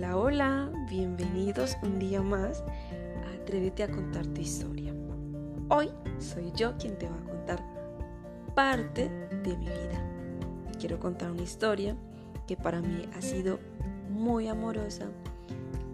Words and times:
Hola, 0.00 0.16
hola, 0.16 0.72
bienvenidos 0.88 1.76
un 1.82 1.98
día 1.98 2.22
más 2.22 2.64
a 3.26 3.34
Atrévete 3.34 3.82
a 3.82 3.90
contar 3.90 4.26
tu 4.28 4.40
historia. 4.40 4.94
Hoy 5.68 5.90
soy 6.18 6.50
yo 6.56 6.74
quien 6.78 6.96
te 6.96 7.06
va 7.06 7.16
a 7.16 7.30
contar 7.30 7.62
parte 8.54 9.10
de 9.44 9.58
mi 9.58 9.66
vida. 9.66 10.02
Quiero 10.78 10.98
contar 10.98 11.30
una 11.30 11.42
historia 11.42 11.98
que 12.46 12.56
para 12.56 12.80
mí 12.80 13.10
ha 13.14 13.20
sido 13.20 13.58
muy 14.08 14.48
amorosa, 14.48 15.04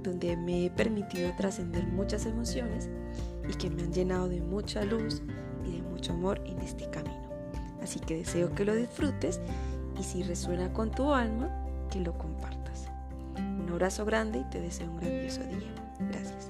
donde 0.05 0.37
me 0.37 0.67
he 0.67 0.71
permitido 0.71 1.33
trascender 1.37 1.85
muchas 1.89 2.27
emociones 2.27 2.89
y 3.51 3.55
que 3.55 3.71
me 3.71 3.83
han 3.83 3.93
llenado 3.93 4.29
de 4.29 4.41
mucha 4.41 4.85
luz 4.85 5.21
y 5.65 5.79
de 5.79 5.83
mucho 5.83 6.13
amor 6.13 6.41
en 6.47 6.61
este 6.61 6.89
camino. 6.91 7.29
Así 7.83 7.99
que 7.99 8.19
deseo 8.19 8.55
que 8.55 8.65
lo 8.65 8.77
disfrutes 8.77 9.41
y 9.99 10.05
si 10.05 10.23
resuena 10.23 10.73
con 10.73 10.93
tu 10.93 11.13
alma, 11.13 11.51
que 11.91 11.99
lo 11.99 12.13
compartas. 12.13 12.36
Abrazo 13.77 14.07
grande 14.07 14.39
y 14.39 14.45
te 14.45 14.59
deseo 14.59 14.91
un 14.91 14.97
grandioso 14.97 15.43
día. 15.45 15.75
Gracias. 15.99 16.49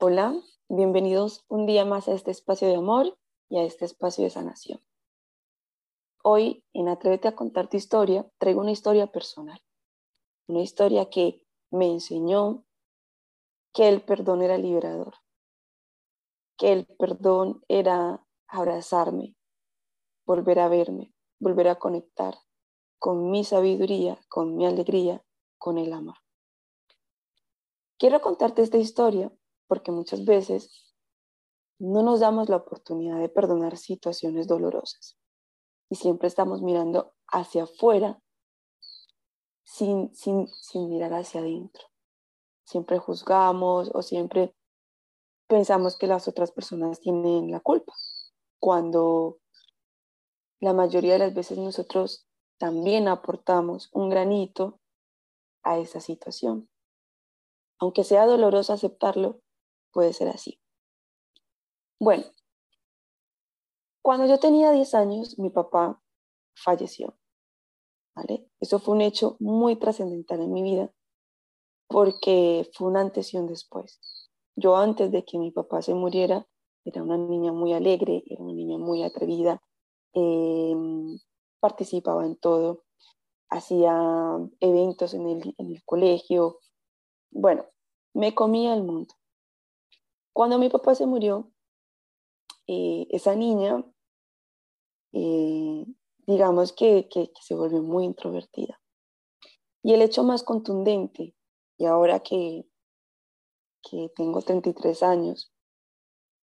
Hola, 0.00 0.34
bienvenidos 0.70 1.44
un 1.48 1.66
día 1.66 1.84
más 1.84 2.08
a 2.08 2.14
este 2.14 2.30
espacio 2.30 2.66
de 2.66 2.76
amor 2.76 3.18
y 3.50 3.58
a 3.58 3.64
este 3.64 3.84
espacio 3.84 4.24
de 4.24 4.30
sanación. 4.30 4.80
Hoy 6.24 6.64
en 6.72 6.88
Atrévete 6.88 7.28
a 7.28 7.36
contar 7.36 7.68
tu 7.68 7.76
historia 7.76 8.26
traigo 8.38 8.62
una 8.62 8.70
historia 8.70 9.06
personal, 9.06 9.60
una 10.46 10.62
historia 10.62 11.10
que 11.10 11.44
me 11.70 11.90
enseñó 11.90 12.64
que 13.74 13.86
el 13.86 14.00
perdón 14.00 14.40
era 14.40 14.56
liberador, 14.56 15.12
que 16.56 16.72
el 16.72 16.86
perdón 16.86 17.62
era 17.68 18.24
abrazarme, 18.48 19.36
volver 20.26 20.58
a 20.58 20.68
verme, 20.68 21.14
volver 21.38 21.68
a 21.68 21.78
conectar 21.78 22.34
con 22.98 23.30
mi 23.30 23.44
sabiduría, 23.44 24.18
con 24.28 24.56
mi 24.56 24.66
alegría, 24.66 25.24
con 25.58 25.78
el 25.78 25.92
amor. 25.92 26.16
Quiero 27.98 28.20
contarte 28.20 28.62
esta 28.62 28.78
historia 28.78 29.32
porque 29.66 29.92
muchas 29.92 30.24
veces 30.24 30.94
no 31.78 32.02
nos 32.02 32.20
damos 32.20 32.48
la 32.48 32.56
oportunidad 32.56 33.20
de 33.20 33.28
perdonar 33.28 33.76
situaciones 33.76 34.48
dolorosas 34.48 35.16
y 35.90 35.96
siempre 35.96 36.28
estamos 36.28 36.62
mirando 36.62 37.14
hacia 37.28 37.64
afuera 37.64 38.20
sin, 39.64 40.14
sin, 40.14 40.48
sin 40.48 40.88
mirar 40.88 41.12
hacia 41.14 41.40
adentro. 41.40 41.84
Siempre 42.64 42.98
juzgamos 42.98 43.90
o 43.94 44.02
siempre 44.02 44.54
pensamos 45.46 45.96
que 45.96 46.06
las 46.06 46.28
otras 46.28 46.52
personas 46.52 47.00
tienen 47.00 47.50
la 47.50 47.60
culpa, 47.60 47.94
cuando 48.60 49.38
la 50.60 50.72
mayoría 50.72 51.14
de 51.14 51.18
las 51.20 51.34
veces 51.34 51.58
nosotros 51.58 52.28
también 52.58 53.08
aportamos 53.08 53.88
un 53.92 54.08
granito 54.08 54.80
a 55.62 55.78
esa 55.78 56.00
situación. 56.00 56.68
Aunque 57.78 58.04
sea 58.04 58.26
doloroso 58.26 58.72
aceptarlo, 58.72 59.40
puede 59.92 60.12
ser 60.12 60.28
así. 60.28 60.60
Bueno, 62.00 62.24
cuando 64.02 64.26
yo 64.26 64.38
tenía 64.38 64.72
10 64.72 64.94
años, 64.94 65.38
mi 65.38 65.50
papá 65.50 66.02
falleció. 66.54 67.18
¿vale? 68.18 68.50
Eso 68.58 68.80
fue 68.80 68.94
un 68.94 69.00
hecho 69.00 69.36
muy 69.38 69.76
trascendental 69.76 70.40
en 70.40 70.52
mi 70.52 70.62
vida 70.62 70.92
porque 71.88 72.68
fue 72.74 72.88
un 72.88 72.96
antes 72.96 73.32
y 73.32 73.36
un 73.36 73.46
después. 73.46 74.00
Yo 74.56 74.76
antes 74.76 75.12
de 75.12 75.24
que 75.24 75.38
mi 75.38 75.52
papá 75.52 75.82
se 75.82 75.94
muriera 75.94 76.46
era 76.88 77.02
una 77.02 77.18
niña 77.18 77.52
muy 77.52 77.72
alegre, 77.74 78.24
era 78.26 78.42
una 78.42 78.54
niña 78.54 78.78
muy 78.78 79.02
atrevida, 79.02 79.62
em, 80.14 81.18
participaba 81.60 82.24
en 82.24 82.36
todo, 82.36 82.84
hacía 83.50 83.94
eventos 84.60 85.14
en 85.14 85.28
el, 85.28 85.54
en 85.58 85.72
el 85.74 85.84
colegio, 85.84 86.58
bueno, 87.30 87.66
me 88.14 88.34
comía 88.34 88.74
el 88.74 88.82
mundo. 88.82 89.14
Cuando 90.32 90.58
mi 90.58 90.70
papá 90.70 90.94
se 90.94 91.06
murió, 91.06 91.50
eh, 92.66 93.06
esa 93.10 93.34
niña, 93.34 93.84
eh, 95.12 95.84
digamos 96.26 96.72
que, 96.72 97.08
que, 97.08 97.28
que 97.28 97.42
se 97.42 97.54
volvió 97.54 97.82
muy 97.82 98.04
introvertida. 98.04 98.80
Y 99.82 99.92
el 99.92 100.02
hecho 100.02 100.22
más 100.24 100.42
contundente, 100.42 101.34
y 101.76 101.84
ahora 101.84 102.20
que, 102.20 102.66
que 103.82 104.10
tengo 104.16 104.42
33 104.42 105.02
años, 105.02 105.52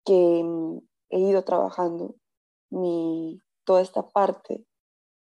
que 0.06 0.42
mm, 0.44 0.80
he 1.10 1.20
ido 1.20 1.44
trabajando 1.44 2.16
mi, 2.70 3.42
toda 3.66 3.82
esta 3.82 4.08
parte 4.10 4.66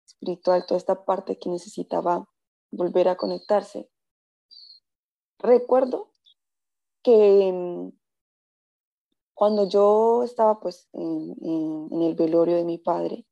espiritual, 0.05 0.65
toda 0.65 0.77
esta 0.77 1.05
parte 1.05 1.39
que 1.39 1.49
necesitaba 1.49 2.27
volver 2.71 3.07
a 3.09 3.17
conectarse. 3.17 3.89
Recuerdo 5.39 6.11
que 7.03 7.51
mm, 7.53 7.89
cuando 9.33 9.67
yo 9.67 10.23
estaba 10.23 10.59
pues 10.59 10.87
en, 10.93 12.01
el 12.01 12.15
velorio 12.15 12.55
de 12.55 12.63
mi 12.63 12.77
padre, 12.77 13.25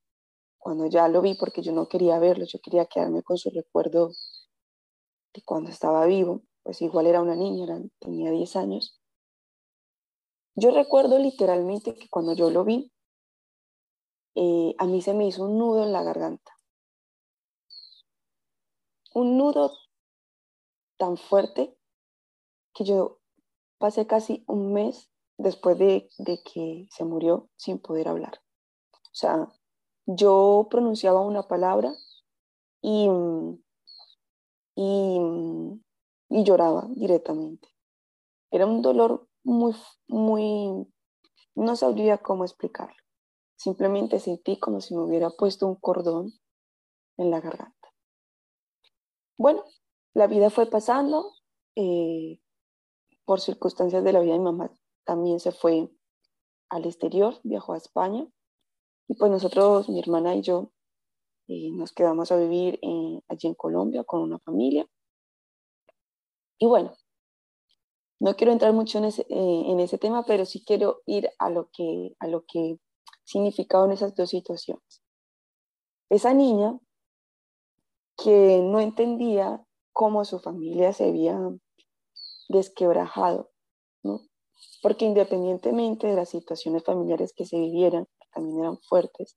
cuando 0.58 0.88
ya 0.88 1.08
lo 1.08 1.22
vi 1.22 1.36
porque 1.36 1.62
yo 1.62 1.72
no 1.72 1.88
quería 1.88 2.20
verlo, 2.20 2.46
yo 2.46 2.60
quería 2.60 2.86
quedarme 2.86 3.24
con 3.24 3.38
su 3.38 3.50
recuerdo 3.50 4.12
de 5.34 5.42
cuando 5.44 5.70
estaba 5.70 6.06
vivo, 6.06 6.44
pues 6.62 6.82
igual 6.82 7.08
era 7.08 7.22
una 7.22 7.36
niña, 7.36 7.66
tenía 8.00 8.32
10 8.32 8.56
años. 8.56 9.03
Yo 10.56 10.72
recuerdo 10.72 11.18
literalmente 11.18 11.96
que 11.96 12.10
cuando 12.10 12.34
yo 12.34 12.52
lo 12.52 12.64
vi, 12.64 12.92
eh, 14.36 14.76
a 14.78 14.86
mí 14.86 15.02
se 15.02 15.14
me 15.14 15.28
hizo 15.28 15.46
un 15.46 15.58
nudo 15.58 15.84
en 15.84 15.94
la 15.94 16.04
garganta. 16.04 16.52
Un 19.16 19.38
nudo 19.38 19.72
tan 20.98 21.18
fuerte 21.18 21.76
que 22.74 22.84
yo 22.84 23.20
pasé 23.80 24.06
casi 24.08 24.44
un 24.48 24.74
mes 24.74 25.10
después 25.38 25.78
de, 25.78 26.10
que 26.46 26.88
se 26.90 27.04
murió 27.04 27.50
sin 27.56 27.80
poder 27.80 28.08
hablar. 28.08 28.42
O 28.94 29.16
sea, 29.16 29.52
yo 30.06 30.68
pronunciaba 30.70 31.22
una 31.22 31.44
palabra 31.48 31.94
y, 32.82 33.10
y 34.76 36.44
lloraba 36.44 36.88
directamente. 36.96 37.70
Era 38.52 38.66
un 38.66 38.82
dolor 38.82 39.28
muy, 39.44 39.76
muy, 40.08 40.88
no 41.56 41.76
sabría 41.76 42.18
cómo 42.18 42.46
explicarlo. 42.46 42.96
Simplemente 43.56 44.20
sentí 44.20 44.60
como 44.60 44.82
si 44.82 44.96
me 44.96 45.04
hubiera 45.04 45.30
puesto 45.30 45.68
un 45.68 45.76
cordón 45.76 46.34
en 47.18 47.32
la 47.32 47.40
garganta. 47.40 47.94
Bueno, 49.38 49.64
la 50.14 50.28
vida 50.28 50.50
fue 50.50 50.66
pasando. 50.66 51.32
Eh, 51.76 52.40
por 53.26 53.40
circunstancias 53.40 54.04
de 54.04 54.14
la 54.14 54.20
vida, 54.20 54.34
mi 54.34 54.44
mamá 54.44 54.72
también 55.06 55.40
se 55.40 55.52
fue 55.52 55.90
al 56.70 56.86
exterior, 56.86 57.40
viajó 57.44 57.74
a 57.74 57.78
España. 57.78 58.28
Y 59.08 59.16
pues 59.16 59.32
nosotros, 59.32 59.90
mi 59.90 60.00
hermana 60.00 60.36
y 60.36 60.42
yo, 60.42 60.72
eh, 61.48 61.72
nos 61.72 61.94
quedamos 61.94 62.32
a 62.32 62.38
vivir 62.38 62.80
allí 63.28 63.48
en 63.48 63.56
Colombia 63.56 64.04
con 64.04 64.22
una 64.22 64.40
familia. 64.40 64.88
Y 66.58 66.66
bueno, 66.66 66.96
no 68.24 68.38
quiero 68.38 68.54
entrar 68.54 68.72
mucho 68.72 69.00
en 69.00 69.04
ese, 69.04 69.24
eh, 69.24 69.64
en 69.68 69.82
ese 69.82 69.98
tema, 69.98 70.24
pero 70.24 70.46
sí 70.46 70.64
quiero 70.66 71.02
ir 71.06 71.30
a 71.40 71.50
lo 71.50 71.70
que, 71.74 72.16
a 72.20 72.28
lo 72.28 72.46
que 72.46 72.80
significaban 73.26 73.92
esas 73.92 74.16
dos 74.16 74.30
situaciones. 74.30 75.04
Esa 76.10 76.34
niña 76.34 76.80
que 78.16 78.62
no 78.64 78.80
entendía 78.80 79.62
cómo 79.92 80.24
su 80.24 80.40
familia 80.40 80.94
se 80.94 81.10
había 81.10 81.38
desquebrajado. 82.48 83.50
Porque 84.82 85.04
independientemente 85.04 86.08
de 86.08 86.16
las 86.16 86.30
situaciones 86.30 86.86
familiares 86.86 87.34
que 87.36 87.46
se 87.46 87.58
vivieran, 87.58 88.06
que 88.06 88.28
también 88.32 88.60
eran 88.60 88.78
fuertes, 88.88 89.36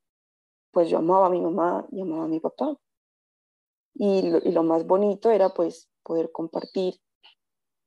pues 0.70 0.88
yo 0.88 0.98
amaba 0.98 1.26
a 1.26 1.30
mi 1.30 1.40
mamá 1.40 1.88
y 1.90 2.02
amaba 2.02 2.26
a 2.26 2.28
mi 2.28 2.38
papá. 2.38 2.76
Y 3.94 4.30
lo, 4.30 4.38
y 4.38 4.52
lo 4.52 4.62
más 4.62 4.86
bonito 4.86 5.32
era 5.32 5.48
pues 5.48 5.88
poder 6.04 6.30
compartir 6.30 7.00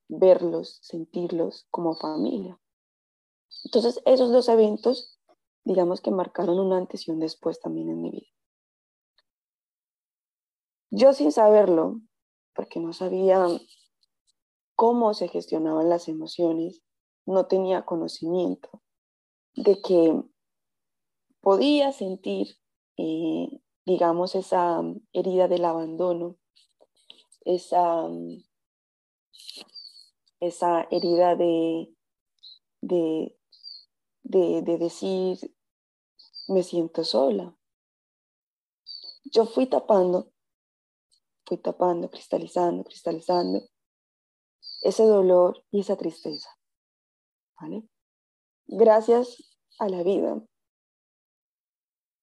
verlos, 0.10 0.80
sentirlos 0.82 1.68
como 1.70 1.96
familia. 1.96 2.60
Entonces, 3.64 4.02
esos 4.06 4.32
dos 4.32 4.50
eventos, 4.50 5.20
digamos 5.64 6.02
que 6.02 6.12
marcaron 6.12 6.60
un 6.60 6.74
antes 6.74 7.08
y 7.08 7.12
un 7.12 7.20
después 7.20 7.60
también 7.62 7.90
en 7.90 8.02
mi 8.02 8.12
vida. 8.12 8.28
Yo 10.92 11.14
sin 11.14 11.32
saberlo, 11.32 12.02
porque 12.54 12.80
no 12.80 12.94
sabía 12.94 13.46
cómo 14.76 15.14
se 15.14 15.28
gestionaban 15.28 15.88
las 15.88 16.08
emociones, 16.08 16.82
no 17.26 17.46
tenía 17.46 17.86
conocimiento 17.86 18.82
de 19.54 19.82
que 19.82 20.24
podía 21.42 21.92
sentir, 21.92 22.58
eh, 22.98 23.62
digamos, 23.86 24.34
esa 24.34 24.82
herida 25.14 25.48
del 25.48 25.66
abandono, 25.66 26.38
esa 27.46 28.10
esa 30.40 30.88
herida 30.92 31.36
de, 31.36 31.94
de, 32.82 33.38
de, 34.24 34.78
decir, 34.78 35.38
me 36.48 36.64
siento 36.64 37.04
sola. 37.04 37.56
Yo 39.26 39.46
fui 39.46 39.68
tapando, 39.68 40.32
fui 41.46 41.58
tapando, 41.58 42.10
cristalizando, 42.10 42.84
cristalizando 42.84 43.62
ese 44.82 45.04
dolor 45.04 45.64
y 45.72 45.82
esa 45.82 45.98
tristeza. 45.98 46.50
Gracias 48.68 49.44
a 49.80 49.90
la 49.90 50.04
vida, 50.04 50.42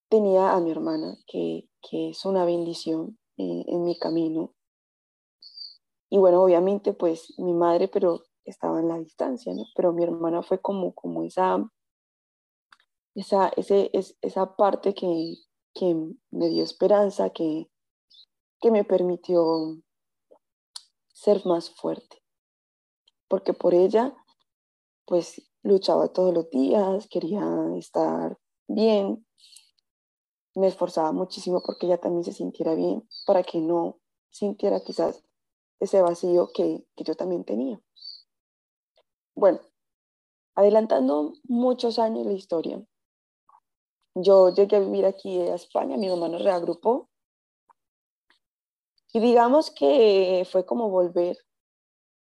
tenía 0.09 0.53
a 0.53 0.59
mi 0.59 0.71
hermana, 0.71 1.17
que, 1.27 1.69
es 1.91 2.25
una 2.25 2.43
bendición 2.43 3.17
eh, 3.37 3.63
en 3.67 3.83
mi 3.83 3.97
camino. 3.97 4.53
Y 6.09 6.17
bueno, 6.17 6.41
obviamente, 6.41 6.93
pues 6.93 7.37
mi 7.37 7.53
madre, 7.53 7.87
pero 7.87 8.23
estaba 8.45 8.79
en 8.79 8.87
la 8.87 8.97
distancia, 8.97 9.53
¿no? 9.53 9.65
Pero 9.75 9.93
mi 9.93 10.03
hermana 10.03 10.41
fue 10.41 10.61
como, 10.61 10.93
como 10.93 11.23
esa, 11.23 11.69
esa, 13.13 13.49
ese, 13.49 13.89
es, 13.93 14.17
esa 14.21 14.55
parte 14.55 14.93
que, 14.93 15.35
que 15.73 15.95
me 16.31 16.49
dio 16.49 16.63
esperanza, 16.63 17.29
que, 17.31 17.69
que 18.61 18.71
me 18.71 18.83
permitió 18.83 19.77
ser 21.13 21.45
más 21.45 21.69
fuerte. 21.71 22.23
Porque 23.27 23.53
por 23.53 23.73
ella, 23.73 24.15
pues 25.05 25.41
luchaba 25.63 26.07
todos 26.07 26.33
los 26.33 26.49
días, 26.49 27.07
quería 27.09 27.43
estar 27.75 28.37
bien, 28.67 29.25
me 30.55 30.67
esforzaba 30.67 31.11
muchísimo 31.11 31.61
porque 31.63 31.85
ella 31.85 31.99
también 31.99 32.23
se 32.23 32.33
sintiera 32.33 32.73
bien, 32.73 33.07
para 33.25 33.43
que 33.43 33.59
no 33.59 33.99
sintiera 34.29 34.79
quizás 34.79 35.26
ese 35.79 36.01
vacío 36.01 36.49
que, 36.53 36.85
que 36.95 37.03
yo 37.03 37.15
también 37.15 37.43
tenía. 37.43 37.79
Bueno, 39.35 39.59
adelantando 40.55 41.33
muchos 41.43 41.99
años 41.99 42.25
la 42.25 42.33
historia, 42.33 42.83
yo 44.15 44.49
llegué 44.49 44.77
a 44.77 44.79
vivir 44.79 45.05
aquí 45.05 45.39
a 45.41 45.55
España, 45.55 45.97
mi 45.97 46.09
mamá 46.09 46.27
nos 46.27 46.43
reagrupó 46.43 47.09
y 49.13 49.19
digamos 49.19 49.71
que 49.71 50.47
fue 50.51 50.65
como 50.65 50.89
volver, 50.89 51.37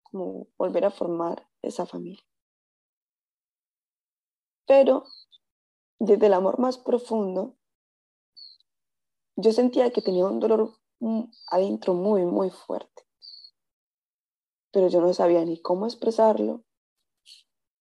como 0.04 0.48
volver 0.58 0.86
a 0.86 0.92
formar 0.92 1.48
esa 1.62 1.86
familia. 1.86 2.24
Pero 4.66 5.06
desde 6.00 6.26
el 6.26 6.34
amor 6.34 6.60
más 6.60 6.78
profundo, 6.78 7.56
yo 9.36 9.52
sentía 9.52 9.92
que 9.92 10.02
tenía 10.02 10.26
un 10.26 10.40
dolor 10.40 10.74
adentro 11.48 11.94
muy, 11.94 12.26
muy 12.26 12.50
fuerte. 12.50 13.03
Pero 14.74 14.88
yo 14.90 15.00
no 15.00 15.14
sabía 15.14 15.46
ni 15.46 15.62
cómo 15.62 15.86
expresarlo, 15.86 16.64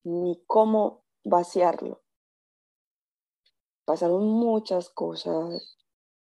ni 0.04 0.40
cómo 0.46 1.04
vaciarlo. 1.24 2.02
Pasaron 3.84 4.28
muchas 4.28 4.90
cosas. 4.90 5.78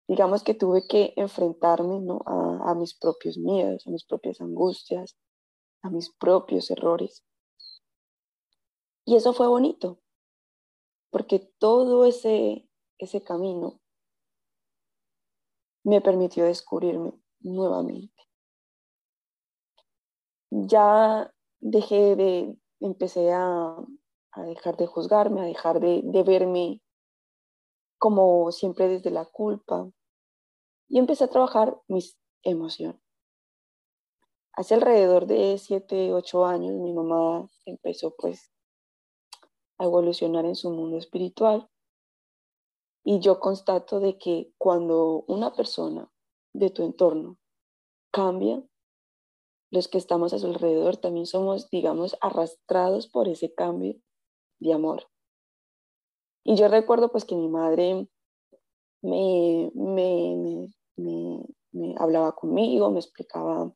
Digamos 0.08 0.42
que 0.42 0.54
tuve 0.54 0.86
que 0.86 1.14
enfrentarme 1.16 2.00
a, 2.26 2.70
a 2.70 2.74
mis 2.74 2.94
propios 2.94 3.38
miedos, 3.38 3.86
a 3.86 3.90
mis 3.90 4.04
propias 4.04 4.40
angustias, 4.40 5.16
a 5.82 5.90
mis 5.90 6.10
propios 6.10 6.70
errores. 6.70 7.24
Y 9.04 9.14
eso 9.14 9.32
fue 9.32 9.46
bonito, 9.46 10.00
porque 11.10 11.38
todo 11.58 12.04
ese, 12.06 12.68
ese 12.98 13.22
camino 13.22 13.80
me 15.84 16.00
permitió 16.00 16.44
descubrirme 16.44 17.12
nuevamente. 17.38 18.20
Ya 20.64 21.32
dejé 21.60 22.16
de, 22.16 22.56
empecé 22.80 23.32
a, 23.32 23.76
dejar 24.46 24.76
de 24.76 24.86
juzgarme, 24.86 25.42
a 25.42 25.44
dejar 25.44 25.80
de, 25.80 26.00
de 26.02 26.22
verme 26.22 26.82
como 27.98 28.50
siempre 28.52 28.88
desde 28.88 29.10
la 29.10 29.24
culpa 29.24 29.88
y 30.88 30.98
empecé 30.98 31.24
a 31.24 31.30
trabajar 31.30 31.78
mis 31.88 32.18
emociones. 32.42 33.00
Hace 34.52 34.74
alrededor 34.74 35.26
de 35.26 35.58
7, 35.58 36.14
8 36.14 36.46
años 36.46 36.74
mi 36.74 36.92
mamá 36.92 37.46
empezó 37.66 38.14
pues 38.16 38.50
a 39.78 39.84
evolucionar 39.84 40.46
en 40.46 40.54
su 40.54 40.70
mundo 40.70 40.96
espiritual 40.96 41.68
y 43.04 43.20
yo 43.20 43.38
constato 43.38 44.00
de 44.00 44.16
que 44.16 44.52
cuando 44.56 45.24
una 45.28 45.52
persona 45.52 46.10
de 46.54 46.70
tu 46.70 46.82
entorno 46.82 47.38
cambia, 48.10 48.62
los 49.70 49.88
que 49.88 49.98
estamos 49.98 50.32
a 50.32 50.38
su 50.38 50.46
alrededor 50.46 50.96
también 50.96 51.26
somos, 51.26 51.70
digamos, 51.70 52.16
arrastrados 52.20 53.08
por 53.08 53.28
ese 53.28 53.52
cambio 53.52 53.96
de 54.60 54.72
amor. 54.72 55.08
Y 56.44 56.54
yo 56.54 56.68
recuerdo 56.68 57.10
pues 57.10 57.24
que 57.24 57.34
mi 57.34 57.48
madre 57.48 58.08
me, 59.02 59.70
me, 59.74 60.68
me, 60.96 61.94
hablaba 61.98 62.34
conmigo, 62.34 62.90
me 62.90 63.00
explicaba 63.00 63.72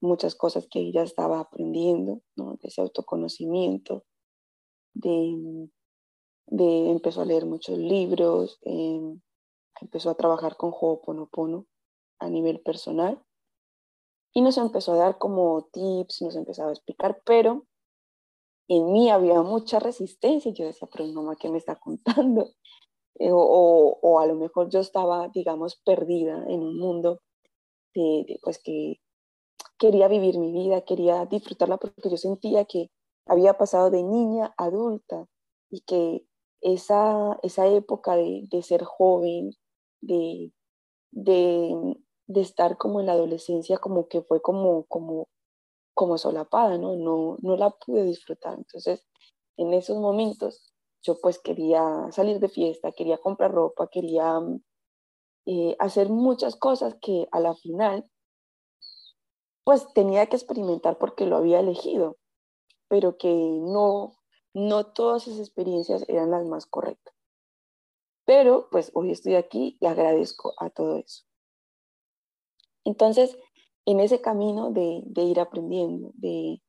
muchas 0.00 0.36
cosas 0.36 0.68
que 0.70 0.80
ella 0.80 1.02
estaba 1.02 1.40
aprendiendo, 1.40 2.22
¿no? 2.36 2.52
de 2.62 2.68
ese 2.68 2.80
autoconocimiento, 2.80 4.04
de, 4.94 5.68
de, 6.46 6.90
empezó 6.90 7.22
a 7.22 7.24
leer 7.24 7.44
muchos 7.44 7.76
libros, 7.76 8.58
em, 8.62 9.20
empezó 9.80 10.10
a 10.10 10.16
trabajar 10.16 10.56
con 10.56 10.70
Ho'oponopono 10.70 11.66
a 12.20 12.30
nivel 12.30 12.60
personal 12.60 13.25
y 14.36 14.42
nos 14.42 14.58
empezó 14.58 14.92
a 14.92 14.96
dar 14.96 15.16
como 15.16 15.62
tips, 15.72 16.20
nos 16.20 16.36
empezaba 16.36 16.68
a 16.68 16.74
explicar, 16.74 17.22
pero 17.24 17.64
en 18.68 18.92
mí 18.92 19.08
había 19.08 19.40
mucha 19.40 19.78
resistencia 19.78 20.52
yo 20.52 20.66
decía, 20.66 20.86
pero 20.92 21.06
mamá, 21.06 21.36
¿qué 21.36 21.48
me 21.48 21.58
está 21.58 21.76
contando? 21.76 22.50
Eh, 23.18 23.30
o, 23.32 23.98
o, 24.02 24.20
a 24.20 24.26
lo 24.26 24.34
mejor 24.34 24.68
yo 24.68 24.80
estaba, 24.80 25.28
digamos, 25.28 25.80
perdida 25.86 26.44
en 26.48 26.60
un 26.60 26.78
mundo 26.78 27.22
de, 27.94 28.38
pues 28.42 28.60
que 28.62 29.00
quería 29.78 30.06
vivir 30.06 30.36
mi 30.38 30.52
vida, 30.52 30.82
quería 30.82 31.24
disfrutarla 31.24 31.78
porque 31.78 32.10
yo 32.10 32.18
sentía 32.18 32.66
que 32.66 32.90
había 33.24 33.56
pasado 33.56 33.90
de 33.90 34.02
niña 34.02 34.52
adulta 34.58 35.24
y 35.70 35.80
que 35.80 36.26
esa, 36.60 37.38
esa 37.42 37.66
época 37.68 38.16
de, 38.16 38.62
ser 38.62 38.84
joven, 38.84 39.54
de, 40.02 40.52
de, 41.10 41.96
estar 42.34 42.76
como 42.76 43.00
en 43.00 43.06
la 43.06 43.12
adolescencia, 43.12 43.78
como 43.78 44.08
que 44.08 44.22
fue 44.22 44.40
como, 44.42 44.84
como, 44.86 45.28
como 45.94 46.18
solapada, 46.18 46.78
¿no? 46.78 46.96
¿no? 46.96 47.36
No 47.40 47.56
la 47.56 47.70
pude 47.70 48.04
disfrutar. 48.04 48.54
Entonces, 48.58 49.06
en 49.56 49.72
esos 49.74 49.98
momentos, 49.98 50.72
yo 51.02 51.18
pues 51.20 51.38
quería 51.38 52.08
salir 52.10 52.40
de 52.40 52.48
fiesta, 52.48 52.92
quería 52.92 53.18
comprar 53.18 53.52
ropa, 53.52 53.88
quería 53.88 54.40
eh, 55.46 55.76
hacer 55.78 56.08
muchas 56.10 56.56
cosas 56.56 56.96
que 57.00 57.28
a 57.30 57.40
la 57.40 57.54
final, 57.54 58.10
pues 59.64 59.92
tenía 59.94 60.26
que 60.26 60.36
experimentar 60.36 60.98
porque 60.98 61.26
lo 61.26 61.36
había 61.36 61.60
elegido, 61.60 62.18
pero 62.88 63.16
que 63.16 63.32
no, 63.32 64.16
no 64.54 64.86
todas 64.86 65.26
esas 65.26 65.40
experiencias 65.40 66.04
eran 66.08 66.30
las 66.30 66.44
más 66.46 66.66
correctas. 66.66 67.14
Pero 68.24 68.68
pues 68.70 68.90
hoy 68.94 69.12
estoy 69.12 69.36
aquí 69.36 69.76
y 69.80 69.86
agradezco 69.86 70.54
a 70.58 70.70
todo 70.70 70.96
eso. 70.98 71.24
Entonces, 72.86 73.36
en 73.84 74.00
ese 74.00 74.22
camino 74.22 74.70
de, 74.70 75.02
ir 75.22 75.40
aprendiendo, 75.40 76.12
de, 76.14 76.62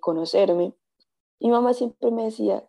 conocerme, 0.00 0.74
mi 1.40 1.50
mamá 1.50 1.74
siempre 1.74 2.12
me 2.12 2.24
decía 2.24 2.68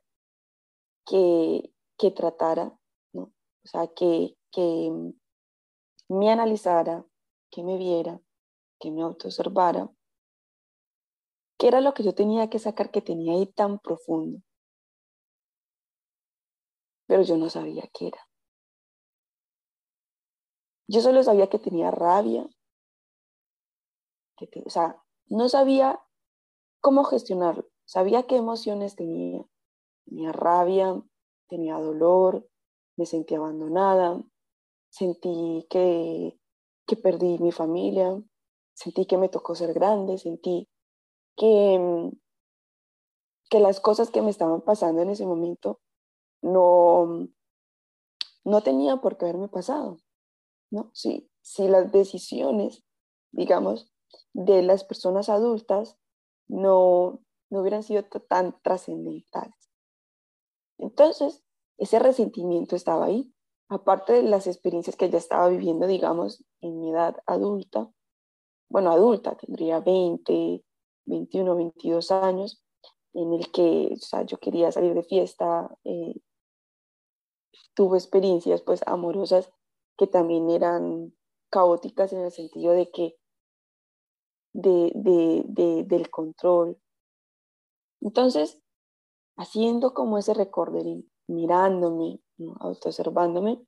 que, 1.06 1.72
que 1.98 2.10
tratara, 2.10 2.76
o 3.14 3.30
sea, 3.66 3.88
que, 3.88 4.36
que 4.52 4.92
me 6.08 6.32
analizara, 6.32 7.06
que 7.52 7.64
me 7.64 7.78
viera, 7.78 8.20
que 8.80 8.90
me 8.90 9.04
autoobservara 9.04 9.92
¿Qué 11.62 11.68
era 11.68 11.80
lo 11.80 11.94
que 11.94 12.02
yo 12.02 12.16
tenía 12.16 12.50
que 12.50 12.58
sacar 12.58 12.90
que 12.90 13.04
tenía 13.04 13.34
ahí 13.34 13.46
tan 13.46 13.78
profundo? 13.78 14.42
Pero 17.06 17.22
yo 17.22 17.38
no 17.38 17.52
sabía 17.52 17.84
qué 17.94 18.08
era. 18.08 18.28
Yo 20.88 21.02
solo 21.02 21.22
sabía 21.22 21.52
que 21.52 21.60
tenía 21.60 21.92
rabia, 21.92 22.50
o 24.66 24.70
sea, 24.70 25.02
no 25.28 25.50
sabía 25.50 26.00
cómo 26.82 27.04
gestionarlo. 27.04 27.68
Sabía 27.86 28.24
qué 28.24 28.38
emociones 28.38 28.96
tenía. 28.96 29.44
Tenía 30.06 30.32
rabia, 30.32 31.02
tenía 31.48 31.78
dolor, 31.78 32.48
me 32.98 33.06
sentí 33.06 33.36
abandonada, 33.36 34.22
sentí 34.90 35.66
que, 35.70 36.40
que 36.88 36.96
perdí 36.96 37.38
mi 37.40 37.52
familia, 37.52 38.22
sentí 38.74 39.06
que 39.06 39.18
me 39.18 39.30
tocó 39.30 39.56
ser 39.56 39.74
grande, 39.74 40.18
sentí 40.18 40.68
que, 41.36 42.12
que 43.50 43.60
las 43.60 43.80
cosas 43.80 44.10
que 44.10 44.22
me 44.22 44.30
estaban 44.30 44.62
pasando 44.62 45.02
en 45.02 45.10
ese 45.10 45.26
momento 45.26 45.80
no, 46.42 47.28
no 48.44 48.62
tenían 48.64 49.02
por 49.02 49.18
qué 49.18 49.26
haberme 49.26 49.48
pasado, 49.48 49.98
¿no? 50.72 50.90
Si, 50.94 51.30
si 51.42 51.68
las 51.68 51.92
decisiones, 51.92 52.84
digamos, 53.32 53.91
de 54.34 54.62
las 54.62 54.84
personas 54.84 55.30
adultas 55.30 55.98
no, 56.48 57.20
no 57.50 57.62
hubieran 57.62 57.84
sido 57.84 58.04
tan 58.04 58.60
trascendentales. 58.62 59.72
Entonces, 60.78 61.44
ese 61.78 62.00
resentimiento 62.00 62.76
estaba 62.76 63.06
ahí. 63.06 63.34
Aparte 63.70 64.14
de 64.14 64.24
las 64.24 64.48
experiencias 64.48 64.96
que 64.96 65.10
ya 65.10 65.18
estaba 65.18 65.48
viviendo, 65.48 65.88
digamos, 65.88 66.44
en 66.60 66.80
mi 66.80 66.92
edad 66.92 67.18
adulta, 67.26 67.90
bueno, 68.70 68.92
adulta, 68.92 69.36
tendría 69.36 69.80
20, 69.80 70.64
21, 71.06 71.56
22 71.56 72.12
años, 72.12 72.64
en 73.14 73.34
el 73.34 73.52
que 73.52 73.90
o 73.94 73.98
sea, 73.98 74.24
yo 74.24 74.38
quería 74.38 74.72
salir 74.72 74.94
de 74.94 75.04
fiesta, 75.04 75.70
eh, 75.84 76.16
tuve 77.74 77.98
experiencias 77.98 78.62
pues 78.62 78.82
amorosas 78.86 79.52
que 79.98 80.08
también 80.08 80.50
eran 80.50 81.14
caóticas 81.50 82.14
en 82.14 82.22
el 82.22 82.32
sentido 82.32 82.74
de 82.74 82.90
que 82.92 83.18
de, 84.54 84.92
de, 84.96 85.84
del 85.84 86.10
control. 86.10 86.78
Entonces, 88.02 88.62
haciendo 89.38 89.94
como 89.94 90.18
ese 90.18 90.34
recorder, 90.34 90.86
mirándome, 91.28 92.20
¿no? 92.38 92.56
autoobservándome, 92.60 93.66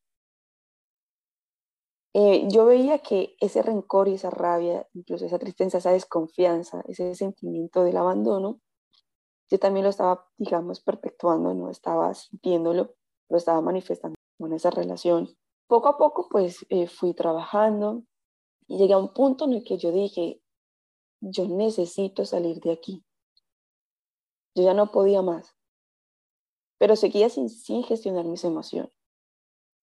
eh, 2.16 2.48
yo 2.48 2.66
veía 2.66 3.00
que 3.00 3.36
ese 3.40 3.64
rencor 3.64 4.08
y 4.08 4.16
esa 4.16 4.30
rabia, 4.30 4.88
incluso 4.94 5.26
esa 5.26 5.40
tristeza, 5.40 5.80
esa 5.80 5.92
desconfianza, 5.92 6.84
ese 6.88 7.16
sentimiento 7.16 7.84
del 7.84 7.98
abandono, 7.98 8.60
yo 9.50 9.60
también 9.60 9.84
lo 9.84 9.90
estaba, 9.90 10.28
digamos, 10.38 10.82
perpetuando, 10.82 11.54
no 11.54 11.70
estaba 11.70 12.14
sintiéndolo, 12.14 12.96
lo 13.30 13.38
estaba 13.38 13.62
manifestando 13.62 14.16
en 14.40 14.54
esa 14.54 14.70
relación. 14.70 15.30
Poco 15.68 15.88
a 15.90 15.98
poco, 15.98 16.28
pues, 16.30 16.66
eh, 16.70 16.88
fui 16.88 17.14
trabajando 17.14 18.04
y 18.68 18.78
llegué 18.78 18.94
a 18.94 18.98
un 19.00 19.14
punto 19.14 19.46
en 19.46 19.54
el 19.54 19.64
que 19.64 19.78
yo 19.78 19.92
dije, 19.92 20.43
yo 21.24 21.48
necesito 21.48 22.26
salir 22.26 22.60
de 22.60 22.72
aquí. 22.74 23.04
Yo 24.56 24.64
ya 24.64 24.74
no 24.74 24.92
podía 24.92 25.22
más, 25.22 25.56
pero 26.78 26.96
seguía 26.96 27.30
sin, 27.30 27.50
gestionar 27.84 28.26
mis 28.26 28.44
emociones. 28.44 28.92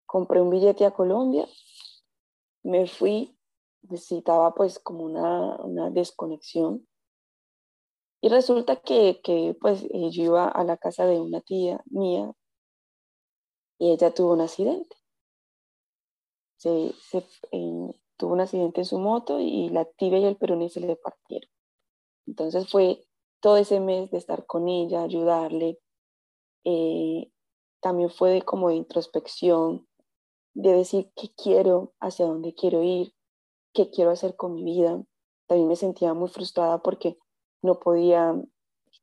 Compré 0.07 0.41
un 0.41 0.51
billete 0.51 0.85
a 0.85 0.91
Colombia, 0.91 1.47
me 2.65 2.87
fui, 2.87 3.39
necesitaba 3.83 4.55
pues 4.55 4.79
como 4.79 5.05
una, 5.05 5.57
una 5.63 5.91
desconexión 5.91 6.87
y 8.21 8.29
resulta 8.29 8.77
que, 8.77 9.21
que 9.23 9.57
pues 9.61 9.85
eh, 9.85 10.11
yo 10.11 10.25
iba 10.25 10.49
a 10.49 10.65
la 10.65 10.77
casa 10.77 11.07
de 11.07 11.21
una 11.21 11.41
tía 11.41 11.83
mía 11.87 12.33
y 13.79 13.93
ella 13.93 14.13
tuvo 14.13 14.33
un 14.33 14.41
accidente. 14.41 14.97
Se, 16.57 16.93
se 17.01 17.25
tuvo 18.19 18.35
un 18.35 18.41
accidente 18.41 18.83
en 18.83 18.85
su 18.85 18.99
moto 18.99 19.41
y 19.41 19.71
la 19.71 19.87
tibia 19.87 20.19
y 20.19 20.25
el 20.25 20.37
peroné 20.37 20.69
se 20.69 20.81
le 20.81 20.97
partieron. 20.97 21.49
Entonces 22.27 22.69
fue 22.69 23.07
todo 23.41 23.57
ese 23.57 23.81
mes 23.81 24.11
de 24.11 24.19
estar 24.19 24.45
con 24.45 24.69
ella, 24.69 25.03
ayudarle. 25.03 25.79
Eh, 26.65 27.31
también 27.81 28.11
fue 28.11 28.31
de, 28.31 28.43
como 28.43 28.69
de 28.69 28.75
introspección, 28.75 29.89
de 30.55 30.73
decir 30.73 31.11
qué 31.15 31.29
quiero, 31.37 31.95
hacia 32.01 32.27
dónde 32.27 32.55
quiero 32.55 32.83
ir, 32.83 33.15
qué 33.73 33.91
quiero 33.91 34.11
hacer 34.11 34.37
con 34.37 34.55
mi 34.55 34.65
vida. 34.65 35.03
También 35.47 35.69
me 35.69 35.77
sentía 35.77 36.13
muy 36.13 36.29
frustrada 36.29 36.83
porque 36.83 37.17
no 37.63 37.79
podía, 37.79 38.35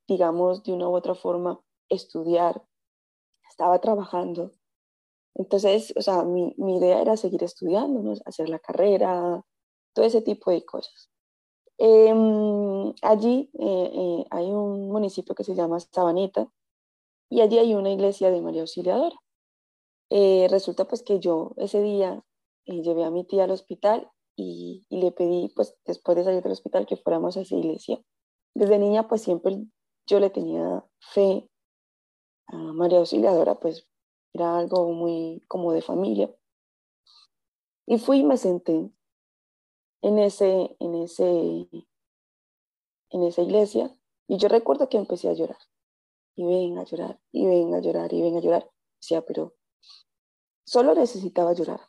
digamos, 0.08 0.64
de 0.64 0.74
una 0.74 0.90
u 0.90 0.96
otra 0.96 1.16
forma 1.16 1.62
estudiar. 1.90 2.62
Estaba 3.50 3.80
trabajando. 3.80 4.52
Entonces, 5.36 5.94
o 5.98 6.02
sea, 6.02 6.24
mi, 6.24 6.54
mi 6.58 6.78
idea 6.78 7.02
era 7.02 7.18
seguir 7.18 7.44
estudiando, 7.44 8.14
hacer 8.26 8.50
la 8.50 8.60
carrera, 8.60 9.44
todo 9.94 10.06
ese 10.06 10.22
tipo 10.22 10.52
de 10.52 10.66
cosas. 10.66 11.10
Em, 11.78 12.94
allí 13.02 13.50
eh, 13.60 13.92
eh, 13.94 14.26
hay 14.32 14.46
un 14.52 14.90
municipio 14.90 15.36
que 15.36 15.44
se 15.44 15.56
llama 15.56 15.80
Sabaneta 15.80 16.50
y 17.30 17.42
allí 17.42 17.60
hay 17.60 17.76
una 17.76 17.92
iglesia 17.92 18.32
de 18.32 18.42
María 18.42 18.62
Auxiliadora. 18.62 19.18
Eh, 20.10 20.48
resulta 20.50 20.88
pues 20.88 21.04
que 21.04 21.20
yo 21.20 21.54
ese 21.58 21.82
día 21.82 22.24
llevé 22.66 23.04
a 23.06 23.12
mi 23.12 23.26
tía 23.26 23.46
al 23.46 23.52
hospital 23.52 24.10
y, 24.38 24.86
y, 24.90 25.02
le 25.02 25.12
pedí 25.12 25.52
pues 25.56 25.76
después 25.86 26.18
de 26.18 26.24
salir 26.24 26.44
del 26.44 26.52
hospital 26.52 26.86
que 26.86 26.98
fuéramos 26.98 27.38
a 27.38 27.42
esa 27.42 27.56
iglesia 27.56 28.02
desde 28.56 28.80
niña 28.80 29.08
pues 29.08 29.22
siempre 29.22 29.66
yo 30.08 30.20
le 30.20 30.30
tenía 30.30 30.86
fe 31.00 31.50
a 32.48 32.56
María 32.58 33.00
Auxiliadora, 33.00 33.56
pues 33.56 33.88
era 34.36 34.58
algo 34.58 34.92
muy 34.92 35.44
como 35.48 35.72
de 35.72 35.82
familia. 35.82 36.34
Y 37.88 37.98
fui 37.98 38.20
y 38.20 38.24
me 38.24 38.38
senté 38.38 38.92
en, 40.02 40.20
ese, 40.20 40.76
en, 40.80 40.96
ese, 40.96 41.26
en 43.10 43.24
esa 43.24 43.42
iglesia 43.42 43.98
y 44.28 44.38
yo 44.38 44.50
recuerdo 44.50 44.90
que 44.90 44.98
empecé 44.98 45.30
a 45.30 45.34
llorar. 45.34 45.60
Y 46.36 46.44
ven 46.44 46.78
a 46.78 46.84
llorar, 46.84 47.18
y 47.32 47.46
ven 47.46 47.74
a 47.74 47.80
llorar, 47.80 48.12
y 48.12 48.22
ven 48.22 48.36
a 48.36 48.42
llorar. 48.42 48.70
Decía, 49.00 49.22
pero 49.26 49.56
solo 50.66 50.94
necesitaba 50.94 51.54
llorar. 51.54 51.80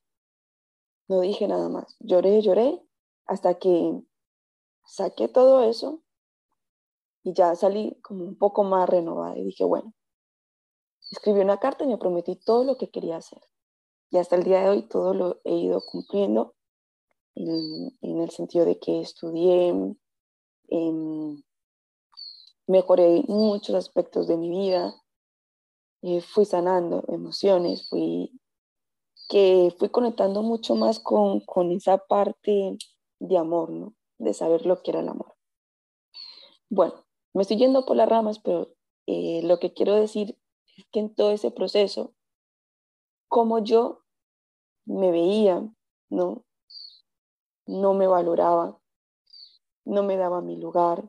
No 1.09 1.21
dije 1.21 1.49
nada 1.49 1.69
más. 1.69 1.97
Lloré, 1.99 2.41
lloré, 2.43 2.81
hasta 3.27 3.59
que 3.59 4.03
saqué 4.85 5.27
todo 5.27 5.69
eso 5.69 6.01
y 7.25 7.33
ya 7.33 7.57
salí 7.57 7.99
como 8.03 8.25
un 8.25 8.39
poco 8.39 8.63
más 8.63 8.89
renovada 8.89 9.37
y 9.37 9.47
dije, 9.47 9.65
bueno, 9.65 9.93
escribí 11.11 11.41
una 11.41 11.59
carta 11.59 11.85
y 11.85 11.89
me 11.89 11.99
prometí 11.99 12.37
todo 12.37 12.65
lo 12.65 12.77
que 12.77 12.91
quería 12.91 13.17
hacer. 13.17 13.41
Y 14.11 14.19
hasta 14.19 14.37
el 14.37 14.45
día 14.45 14.61
de 14.61 14.69
hoy 14.71 14.83
todo 14.83 15.15
lo 15.15 15.41
he 15.45 15.55
ido 15.55 15.81
cumpliendo 15.81 16.55
en, 17.35 18.21
el 18.21 18.31
sentido 18.31 18.65
de 18.65 18.79
que 18.79 19.01
estudié, 19.01 19.75
em, 20.69 21.43
mejoré 22.67 23.25
muchos 23.29 23.75
aspectos 23.75 24.27
de 24.27 24.37
mi 24.37 24.51
vida, 24.51 24.95
eh, 26.03 26.21
fui 26.21 26.45
sanando 26.45 27.05
emociones, 27.09 27.89
fui, 27.89 28.41
que 29.29 29.75
fui 29.79 29.89
conectando 29.91 30.43
mucho 30.43 30.75
más 30.75 30.99
con, 30.99 31.41
con 31.41 31.73
esa 31.73 31.99
parte 31.99 32.79
de 33.19 33.39
amor, 33.39 33.71
¿no? 33.71 33.95
De 34.19 34.35
saber 34.35 34.67
lo 34.67 34.83
que 34.83 34.93
era 34.93 35.01
el 35.01 35.09
amor. 35.09 35.35
Bueno, 36.69 37.05
me 37.35 37.43
estoy 37.43 37.59
yendo 37.59 37.85
por 37.85 37.97
las 37.97 38.09
ramas, 38.09 38.39
pero 38.39 38.73
eh, 39.07 39.43
lo 39.45 39.59
que 39.59 39.73
quiero 39.73 39.95
decir 39.95 40.39
que 40.93 41.01
en 41.01 41.15
todo 41.15 41.31
ese 41.31 41.51
proceso, 41.51 42.15
como 43.29 43.59
yo 43.61 44.03
me 44.87 45.11
veía, 45.11 45.63
¿no? 46.11 46.45
No 47.67 47.95
me 47.95 48.07
valoraba, 48.07 48.79
no 49.85 50.03
me 50.03 50.17
daba 50.17 50.41
mi 50.41 50.57
lugar, 50.57 51.09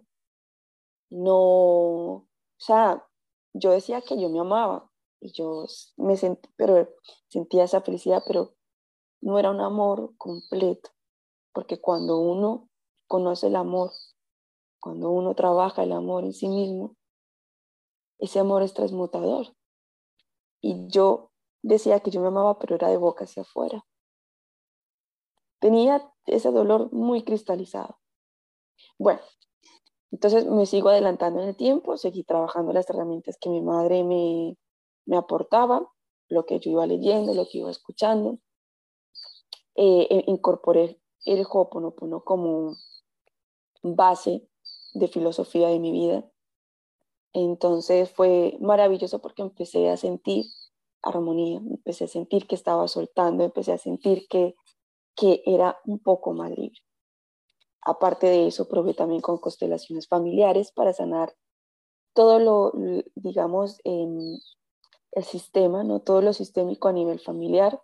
no, 1.09 1.35
o 1.35 2.27
sea, 2.57 3.07
yo 3.53 3.71
decía 3.71 4.01
que 4.01 4.19
yo 4.19 4.29
me 4.29 4.39
amaba 4.39 4.91
y 5.19 5.31
yo 5.31 5.65
me 5.97 6.17
sentí, 6.17 6.49
pero 6.57 6.89
sentía 7.29 7.63
esa 7.63 7.81
felicidad, 7.81 8.23
pero 8.27 8.55
no 9.21 9.39
era 9.39 9.51
un 9.51 9.61
amor 9.61 10.15
completo, 10.17 10.89
porque 11.53 11.79
cuando 11.79 12.19
uno 12.19 12.69
conoce 13.07 13.47
el 13.47 13.55
amor 13.55 13.91
cuando 14.87 15.09
uno 15.09 15.35
trabaja 15.35 15.83
el 15.83 15.91
amor 15.91 16.23
en 16.23 16.31
sí 16.31 16.47
mismo, 16.47 16.95
ese 18.19 18.39
amor 18.39 18.63
es 18.63 18.73
transmutador. 18.73 19.56
Y 20.61 20.87
yo 20.87 21.31
decía 21.61 21.99
que 21.99 22.11
yo 22.11 22.21
me 22.21 22.27
amaba, 22.27 22.59
pero 22.59 22.75
era 22.75 22.89
de 22.89 22.97
boca 22.97 23.25
hacia 23.25 23.43
afuera. 23.43 23.85
Tenía 25.59 26.11
ese 26.25 26.51
dolor 26.51 26.91
muy 26.91 27.23
cristalizado. 27.23 27.97
Bueno, 28.99 29.21
entonces 30.11 30.45
me 30.45 30.65
sigo 30.65 30.89
adelantando 30.89 31.41
en 31.41 31.49
el 31.49 31.55
tiempo, 31.55 31.97
seguí 31.97 32.23
trabajando 32.23 32.73
las 32.73 32.89
herramientas 32.89 33.37
que 33.39 33.49
mi 33.49 33.61
madre 33.61 34.03
me, 34.03 34.57
me 35.05 35.17
aportaba, 35.17 35.91
lo 36.29 36.45
que 36.45 36.59
yo 36.59 36.71
iba 36.71 36.85
leyendo, 36.85 37.33
lo 37.33 37.45
que 37.45 37.59
iba 37.59 37.71
escuchando. 37.71 38.39
Eh, 39.75 40.07
e 40.09 40.23
incorporé 40.27 40.99
el 41.25 41.45
Ho'oponopono 41.45 42.23
como 42.23 42.75
base 43.83 44.49
de 44.93 45.07
filosofía 45.07 45.67
de 45.69 45.79
mi 45.79 45.91
vida. 45.91 46.29
Entonces 47.39 48.09
fue 48.09 48.57
maravilloso 48.59 49.19
porque 49.19 49.43
empecé 49.43 49.89
a 49.91 49.97
sentir 49.97 50.45
armonía, 51.03 51.59
empecé 51.59 52.05
a 52.05 52.07
sentir 52.07 52.47
que 52.47 52.55
estaba 52.55 52.87
soltando, 52.87 53.43
empecé 53.43 53.73
a 53.73 53.77
sentir 53.77 54.27
que, 54.27 54.55
que 55.15 55.43
era 55.45 55.77
un 55.85 55.99
poco 55.99 56.33
más 56.33 56.49
libre. 56.49 56.79
Aparte 57.83 58.25
de 58.25 58.47
eso, 58.47 58.67
probé 58.67 58.95
también 58.95 59.21
con 59.21 59.37
constelaciones 59.37 60.07
familiares 60.07 60.71
para 60.71 60.93
sanar 60.93 61.35
todo 62.15 62.39
lo, 62.39 62.71
digamos, 63.13 63.79
el 63.83 65.23
sistema, 65.23 65.83
¿no? 65.83 65.99
todo 65.99 66.23
lo 66.23 66.33
sistémico 66.33 66.87
a 66.87 66.93
nivel 66.93 67.19
familiar. 67.19 67.79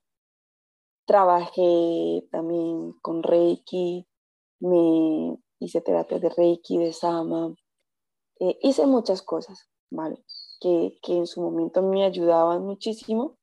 Trabajé 1.06 2.28
también 2.32 2.94
con 3.04 3.22
Reiki, 3.22 4.08
me 4.60 5.38
hice 5.60 5.82
terapia 5.82 6.18
de 6.18 6.30
Reiki, 6.30 6.80
de 6.80 6.92
Sama, 6.92 7.54
eh, 8.44 8.60
hice 8.62 8.86
muchas 8.86 9.22
cosas, 9.22 9.70
¿vale? 9.90 10.24
Que, 10.60 11.00
que 11.02 11.18
en 11.18 11.28
su 11.28 11.42
momento 11.42 11.82
me 11.82 12.04
ayudaban 12.04 12.66
muchísimo, 12.66 13.38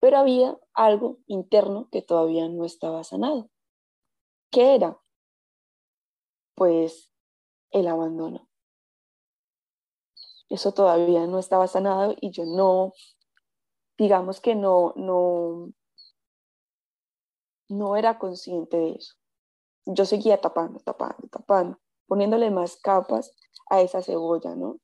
pero 0.00 0.16
había 0.16 0.58
algo 0.72 1.18
interno 1.26 1.88
que 1.90 2.00
todavía 2.00 2.48
no 2.48 2.64
estaba 2.64 3.04
sanado. 3.04 3.50
¿Qué 4.50 4.74
era? 4.76 4.98
Pues 6.54 7.10
el 7.70 7.86
abandono. 7.86 8.48
Eso 10.48 10.72
todavía 10.72 11.26
no 11.26 11.38
estaba 11.38 11.66
sanado 11.66 12.14
y 12.18 12.30
yo 12.30 12.44
no, 12.46 12.94
digamos 13.98 14.40
que 14.40 14.54
no, 14.54 14.94
no, 14.96 15.70
no 17.68 17.96
era 17.96 18.18
consciente 18.18 18.78
de 18.78 18.92
eso. 18.92 19.14
Yo 19.84 20.06
seguía 20.06 20.40
tapando, 20.40 20.80
tapando, 20.80 21.28
tapando, 21.28 21.78
poniéndole 22.06 22.50
más 22.50 22.76
capas 22.76 23.34
a 23.70 23.80
esa 23.80 24.02
cebolla, 24.02 24.54
¿no? 24.54 24.78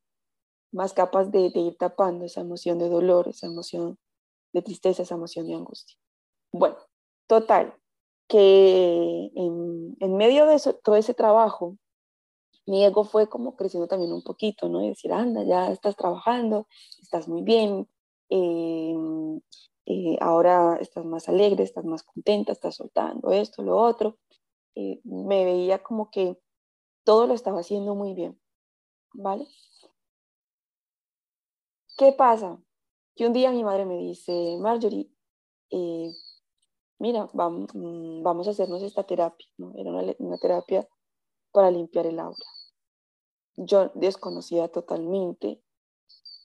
Más 0.73 0.93
capas 0.93 1.31
de, 1.31 1.51
ir 1.55 1.77
tapando 1.79 2.25
esa 2.25 2.41
emoción 2.41 2.79
de 2.79 2.89
dolor, 2.89 3.29
esa 3.29 3.47
emoción 3.47 3.99
de 4.53 4.63
tristeza, 4.63 5.03
esa 5.03 5.15
emoción 5.15 5.47
de 5.47 5.55
angustia. 5.55 5.97
Bueno, 6.53 6.77
total, 7.27 7.75
que 8.29 9.31
en, 9.35 9.97
en 10.01 10.17
medio 10.17 10.47
de 10.47 10.59
todo 10.83 10.97
ese 10.97 11.15
trabajo, 11.15 11.77
mi 12.67 12.85
ego 12.85 13.05
fue 13.05 13.29
como 13.29 13.57
creciendo 13.57 13.89
también 13.89 14.13
un 14.13 14.23
poquito, 14.23 14.69
¿no? 14.69 14.83
Y 14.85 14.91
decir, 14.91 15.13
anda, 15.13 15.43
ya 15.45 15.71
estás 15.73 15.97
trabajando, 15.97 16.69
estás 17.01 17.27
muy 17.27 17.43
bien, 17.43 17.89
eh, 18.29 18.95
eh, 19.87 20.17
ahora 20.21 20.77
estás 20.81 21.05
más 21.05 21.29
alegre, 21.29 21.65
estás 21.65 21.85
más 21.85 22.05
contenta, 22.05 22.53
estás 22.53 22.77
soltando 22.77 23.33
esto, 23.33 23.63
lo 23.63 23.77
otro. 23.77 24.19
Eh, 24.77 25.01
me 25.05 25.45
veía 25.45 25.83
como 25.83 26.11
que 26.11 26.39
todo 27.05 27.27
lo 27.27 27.35
estaba 27.35 27.61
haciendo 27.61 27.95
muy 27.95 28.15
bien, 28.15 28.41
¿vale? 29.15 29.47
¿Qué 31.97 32.13
pasa? 32.13 32.59
Que 33.15 33.27
un 33.27 33.33
día 33.33 33.51
mi 33.51 33.63
madre 33.63 33.85
me 33.85 33.99
dice, 33.99 34.57
Marjorie, 34.59 35.11
mira, 36.99 37.29
mm, 37.33 38.23
vamos, 38.23 38.47
a 38.49 38.51
hacernos 38.51 38.83
esta 38.83 39.05
terapia, 39.05 39.47
¿no? 39.59 39.73
Era 39.77 39.91
una, 39.91 40.39
terapia 40.39 40.89
para 41.53 41.71
limpiar 41.71 42.07
el 42.07 42.19
aura. 42.21 42.47
Yo 43.57 43.91
desconocía 43.95 44.69
totalmente 44.69 45.63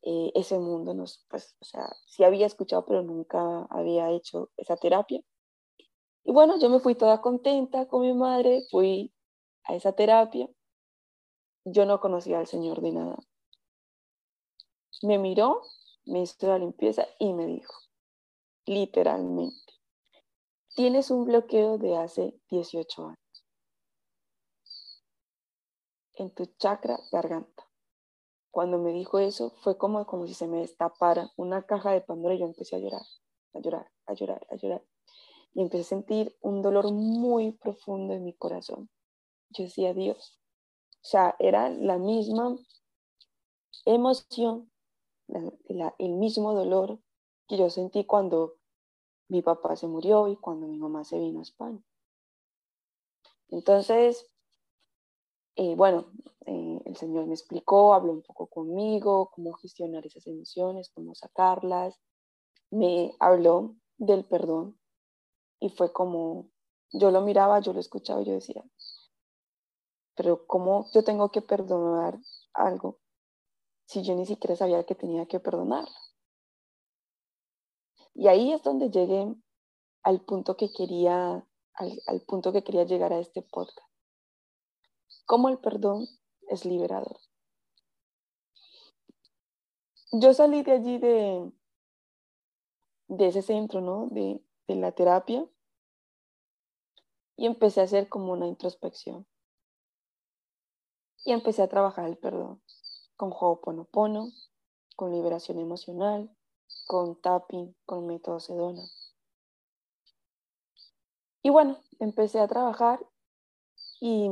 eh, 0.04 0.32
ese 0.36 0.60
mundo, 0.60 0.94
nos, 0.94 1.26
pues, 1.30 1.56
o 1.62 1.66
sea, 1.66 1.88
sí 2.08 2.24
había 2.24 2.46
escuchado, 2.48 2.86
pero 2.86 3.02
nunca 3.04 3.66
había 3.70 4.12
hecho 4.12 4.52
esa 4.58 4.76
terapia. 4.76 5.22
Y 6.26 6.32
bueno, 6.32 6.60
yo 6.60 6.70
me 6.70 6.80
fui 6.80 6.96
toda 6.96 7.22
contenta 7.22 7.88
con 7.88 8.02
mi 8.02 8.14
madre, 8.14 8.64
fui 8.72 9.15
a 9.66 9.76
esa 9.76 9.94
terapia. 9.94 10.50
Yo 11.66 11.86
no 11.86 12.00
conocía 12.00 12.40
al 12.40 12.48
Señor 12.48 12.82
de 12.82 12.92
nada. 12.92 13.18
Me 15.02 15.18
miró, 15.18 15.62
me 16.06 16.22
hizo 16.22 16.48
la 16.48 16.60
limpieza 16.60 17.06
y 17.20 17.34
me 17.34 17.46
dijo, 17.46 17.74
literalmente, 18.66 19.74
tienes 20.76 21.12
un 21.12 21.26
bloqueo 21.26 21.78
de 21.78 21.98
hace 21.98 22.40
18 22.50 23.08
años 23.08 23.26
en 26.18 26.34
tu 26.34 26.46
chakra 26.58 27.00
garganta. 27.12 27.68
Cuando 28.52 28.78
me 28.78 28.92
dijo 28.92 29.20
eso, 29.20 29.52
fue 29.62 29.78
como, 29.78 30.06
como 30.06 30.28
si 30.28 30.34
se 30.34 30.48
me 30.48 30.60
destapara 30.60 31.32
una 31.36 31.64
caja 31.64 31.92
de 31.92 32.02
Pandora 32.02 32.36
y 32.36 32.40
yo 32.40 32.46
empecé 32.46 32.78
a 32.78 32.80
llorar, 32.80 33.02
a 33.54 33.60
llorar, 33.60 33.92
a 34.06 34.14
llorar, 34.14 34.48
a 34.50 34.56
llorar. 34.56 34.84
Y 35.54 35.62
empecé 35.62 35.82
a 35.82 35.98
sentir 35.98 36.38
un 36.42 36.62
dolor 36.62 36.92
muy 36.92 37.52
profundo 37.52 38.14
en 38.14 38.24
mi 38.24 38.34
corazón. 38.34 38.90
Yo 39.50 39.64
decía, 39.64 39.94
Dios. 39.94 40.40
O 41.02 41.08
sea, 41.08 41.36
era 41.40 41.70
la 41.70 41.98
misma 41.98 42.58
emoción, 43.86 44.72
el 45.28 46.12
mismo 46.14 46.54
dolor 46.54 47.00
que 47.48 47.58
yo 47.58 47.70
sentí 47.70 48.06
cuando 48.06 48.56
mi 49.28 49.42
papá 49.42 49.76
se 49.76 49.88
murió 49.88 50.28
y 50.28 50.36
cuando 50.36 50.68
mi 50.68 50.78
mamá 50.78 51.04
se 51.04 51.20
vino 51.20 51.40
a 51.40 51.44
España. 51.44 51.84
Entonces, 53.50 54.30
eh, 55.56 55.76
bueno, 55.76 56.06
eh, 56.46 56.82
el 56.86 56.96
Señor 56.96 57.28
me 57.28 57.34
explicó, 57.34 57.94
habló 57.94 58.12
un 58.12 58.22
poco 58.22 58.48
conmigo, 58.48 59.32
cómo 59.34 59.54
gestionar 59.54 60.06
esas 60.06 60.28
emociones, 60.28 60.92
cómo 60.94 61.16
sacarlas. 61.16 62.00
Me 62.72 63.14
habló 63.20 63.76
del 63.98 64.26
perdón 64.26 64.78
y 65.60 65.70
fue 65.70 65.94
como, 65.94 66.50
yo 66.92 67.12
lo 67.12 67.22
miraba, 67.22 67.60
yo 67.60 67.74
lo 67.74 67.80
escuchaba 67.80 68.22
y 68.22 68.26
yo 68.26 68.34
decía, 68.34 68.64
pero 70.16 70.46
¿cómo 70.48 70.88
yo 70.94 71.04
tengo 71.04 71.32
que 71.32 71.42
perdonar 71.42 72.20
algo 72.54 73.00
si 73.86 74.02
yo 74.04 74.16
ni 74.16 74.26
siquiera 74.26 74.56
sabía 74.56 74.86
que 74.86 74.96
tenía 74.96 75.26
que 75.26 75.40
perdonarlo? 75.40 75.90
Y 78.14 78.28
ahí 78.28 78.54
es 78.54 78.64
donde 78.64 78.90
llegué 78.90 79.36
al 80.04 80.22
punto 80.22 80.56
que 80.56 80.72
quería, 80.72 81.46
al 81.74 82.22
punto 82.26 82.54
que 82.54 82.64
quería 82.64 82.86
llegar 82.86 83.12
a 83.12 83.20
este 83.20 83.42
podcast 83.42 83.86
cómo 85.26 85.50
el 85.50 85.58
perdón 85.58 86.08
es 86.48 86.66
liberador. 86.66 87.18
Yo 90.12 90.34
salí 90.34 90.64
de 90.64 90.72
allí 90.72 90.98
de, 90.98 91.52
de 93.08 93.28
ese 93.28 93.42
centro, 93.42 93.82
¿no? 93.82 94.08
De, 94.12 94.42
de 94.68 94.76
la 94.76 94.92
terapia 94.94 95.46
y 97.36 97.48
empecé 97.48 97.82
a 97.82 97.84
hacer 97.84 98.08
como 98.08 98.32
una 98.32 98.48
introspección. 98.48 99.28
Y 101.26 101.34
empecé 101.34 101.62
a 101.64 101.68
trabajar 101.68 102.08
el 102.08 102.18
perdón 102.18 102.62
con 103.18 103.32
Ho'oponopono, 103.32 104.30
con 104.96 105.12
liberación 105.12 105.60
emocional, 105.60 106.34
con 106.88 107.20
tapping, 107.20 107.76
con 107.86 108.08
método 108.08 108.40
Sedona. 108.40 108.84
Y 111.42 111.50
bueno, 111.50 111.78
empecé 112.00 112.40
a 112.40 112.48
trabajar 112.48 113.06
y 114.00 114.30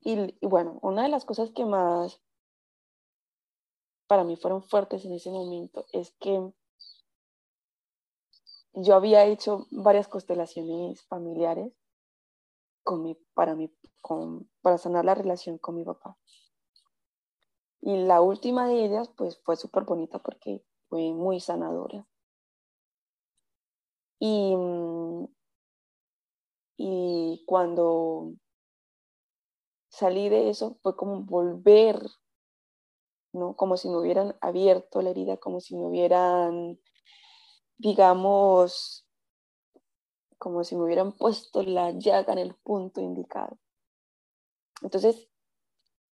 y, 0.00 0.46
bueno, 0.46 0.78
una 0.82 1.02
de 1.02 1.08
las 1.08 1.24
cosas 1.24 1.50
que 1.50 1.64
más 1.64 2.20
para 4.06 4.24
mí 4.24 4.36
fueron 4.36 4.62
fuertes 4.62 5.04
en 5.04 5.12
ese 5.12 5.30
momento 5.30 5.84
es 5.92 6.12
que 6.12 6.52
yo 8.72 8.94
había 8.94 9.26
hecho 9.26 9.66
varias 9.70 10.08
constelaciones 10.08 11.02
familiares 11.02 11.72
con 12.88 13.02
mi, 13.02 13.14
para, 13.34 13.54
mi, 13.54 13.70
con, 14.00 14.50
para 14.62 14.78
sanar 14.78 15.04
la 15.04 15.14
relación 15.14 15.58
con 15.58 15.74
mi 15.74 15.84
papá. 15.84 16.16
Y 17.82 17.98
la 17.98 18.22
última 18.22 18.66
de 18.66 18.82
ellas, 18.82 19.10
pues 19.14 19.38
fue 19.44 19.56
súper 19.56 19.84
bonita 19.84 20.20
porque 20.20 20.64
fue 20.88 21.12
muy 21.12 21.38
sanadora. 21.38 22.06
Y, 24.18 24.56
y 26.78 27.44
cuando 27.46 28.32
salí 29.90 30.30
de 30.30 30.48
eso 30.48 30.78
fue 30.82 30.96
como 30.96 31.24
volver, 31.24 32.00
¿no? 33.34 33.54
Como 33.54 33.76
si 33.76 33.90
me 33.90 33.98
hubieran 33.98 34.34
abierto 34.40 35.02
la 35.02 35.10
herida, 35.10 35.36
como 35.36 35.60
si 35.60 35.76
me 35.76 35.84
hubieran, 35.84 36.80
digamos, 37.76 39.07
como 40.38 40.64
si 40.64 40.76
me 40.76 40.84
hubieran 40.84 41.12
puesto 41.12 41.62
la 41.62 41.90
llaga 41.90 42.32
en 42.32 42.38
el 42.38 42.54
punto 42.54 43.00
indicado. 43.00 43.58
Entonces, 44.82 45.28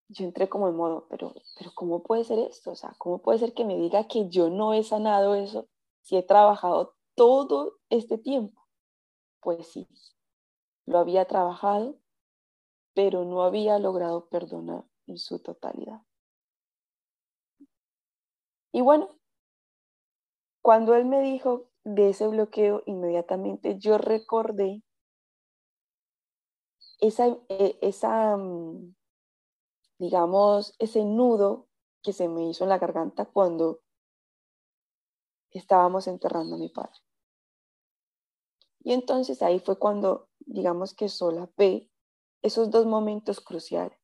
yo 0.08 0.24
entré 0.24 0.48
como 0.48 0.68
en 0.68 0.76
modo, 0.76 1.06
pero, 1.08 1.32
pero 1.58 1.70
¿cómo 1.74 2.02
puede 2.02 2.24
ser 2.24 2.38
esto? 2.38 2.72
O 2.72 2.76
sea, 2.76 2.94
¿cómo 2.98 3.18
puede 3.20 3.38
ser 3.38 3.54
que 3.54 3.64
me 3.64 3.76
diga 3.76 4.06
que 4.06 4.28
yo 4.28 4.50
no 4.50 4.72
he 4.74 4.82
sanado 4.82 5.34
eso 5.34 5.68
si 6.02 6.16
he 6.16 6.22
trabajado 6.22 6.94
todo 7.14 7.78
este 7.90 8.18
tiempo? 8.18 8.60
Pues 9.40 9.68
sí, 9.68 9.88
lo 10.86 10.98
había 10.98 11.26
trabajado, 11.26 11.96
pero 12.94 13.24
no 13.24 13.42
había 13.42 13.78
logrado 13.78 14.28
perdonar 14.28 14.84
en 15.06 15.18
su 15.18 15.38
totalidad. 15.40 16.02
Y 18.72 18.80
bueno, 18.80 19.08
cuando 20.62 20.94
él 20.94 21.04
me 21.04 21.20
dijo 21.20 21.70
de 21.84 22.10
ese 22.10 22.26
bloqueo, 22.28 22.82
inmediatamente 22.86 23.78
yo 23.78 23.98
recordé 23.98 24.82
esa, 27.00 27.28
e, 27.48 27.78
esa, 27.82 28.36
mm, 28.36 28.94
digamos, 29.98 30.74
ese 30.78 31.04
nudo 31.04 31.68
que 32.02 32.12
se 32.12 32.28
me 32.28 32.48
hizo 32.48 32.64
en 32.64 32.70
la 32.70 32.78
garganta 32.78 33.26
cuando 33.26 33.80
estábamos 35.50 36.06
enterrando 36.08 36.56
a 36.56 36.58
mi 36.58 36.68
padre. 36.68 36.98
Y 38.80 38.92
entonces 38.92 39.42
ahí 39.42 39.60
fue 39.60 39.78
cuando, 39.78 40.28
digamos 40.40 40.94
que 40.94 41.08
solapé 41.08 41.90
esos 42.42 42.70
dos 42.70 42.86
momentos 42.86 43.40
cruciales. 43.40 43.98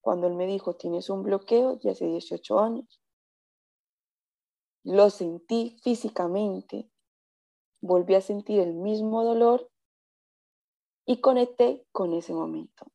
Cuando 0.00 0.26
él 0.26 0.34
me 0.34 0.46
dijo, 0.46 0.76
tienes 0.76 1.10
un 1.10 1.22
bloqueo 1.22 1.76
de 1.76 1.90
hace 1.90 2.06
18 2.06 2.58
años. 2.58 2.99
Lo 4.82 5.10
sentí 5.10 5.78
físicamente, 5.82 6.90
volví 7.80 8.14
a 8.14 8.20
sentir 8.20 8.60
el 8.60 8.74
mismo 8.74 9.24
dolor 9.24 9.70
y 11.06 11.20
conecté 11.20 11.86
con 11.92 12.14
ese 12.14 12.32
momento. 12.32 12.86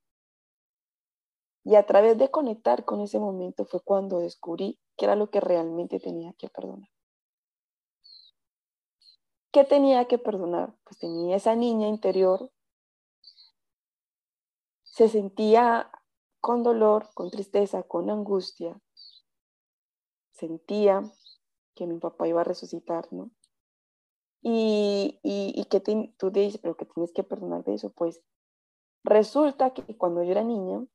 Y 1.63 1.75
a 1.75 1.85
través 1.85 2.17
de 2.17 2.29
conectar 2.29 2.85
con 2.85 3.01
ese 3.01 3.19
momento 3.19 3.65
fue 3.65 3.81
cuando 3.81 4.19
descubrí 4.19 4.79
que 4.97 5.05
era 5.05 5.15
lo 5.15 5.29
que 5.29 5.41
realmente 5.41 5.99
tenía 5.99 6.33
que 6.33 6.47
perdonar. 6.49 6.89
¿Qué 9.51 9.63
tenía 9.63 10.05
que 10.05 10.17
perdonar? 10.17 10.75
Pues 10.83 10.99
tenía 10.99 11.37
esa 11.37 11.55
niña 11.55 11.87
interior 11.87 12.51
se 14.95 15.09
sentía 15.09 15.91
con 16.39 16.63
dolor, 16.63 17.09
con 17.13 17.29
tristeza, 17.29 17.83
con 17.83 18.09
angustia. 18.09 18.79
Sentía 20.31 21.03
que 21.75 21.87
mi 21.87 21.99
papá 21.99 22.27
iba 22.27 22.41
a 22.41 22.45
resucitar, 22.45 23.11
¿no? 23.11 23.31
Y, 24.41 25.19
y, 25.23 25.65
que 25.65 25.79
tú 25.79 26.31
te 26.31 26.39
dices, 26.39 26.61
pero 26.61 26.77
que 26.77 26.85
tienes 26.85 27.11
que 27.11 27.23
perdonar 27.23 27.63
de 27.63 27.73
eso. 27.73 27.89
Pues 27.89 28.21
resulta 29.03 29.73
que 29.73 29.97
cuando 29.97 30.21
yo 30.23 30.31
era 30.31 30.43
niña 30.43 30.85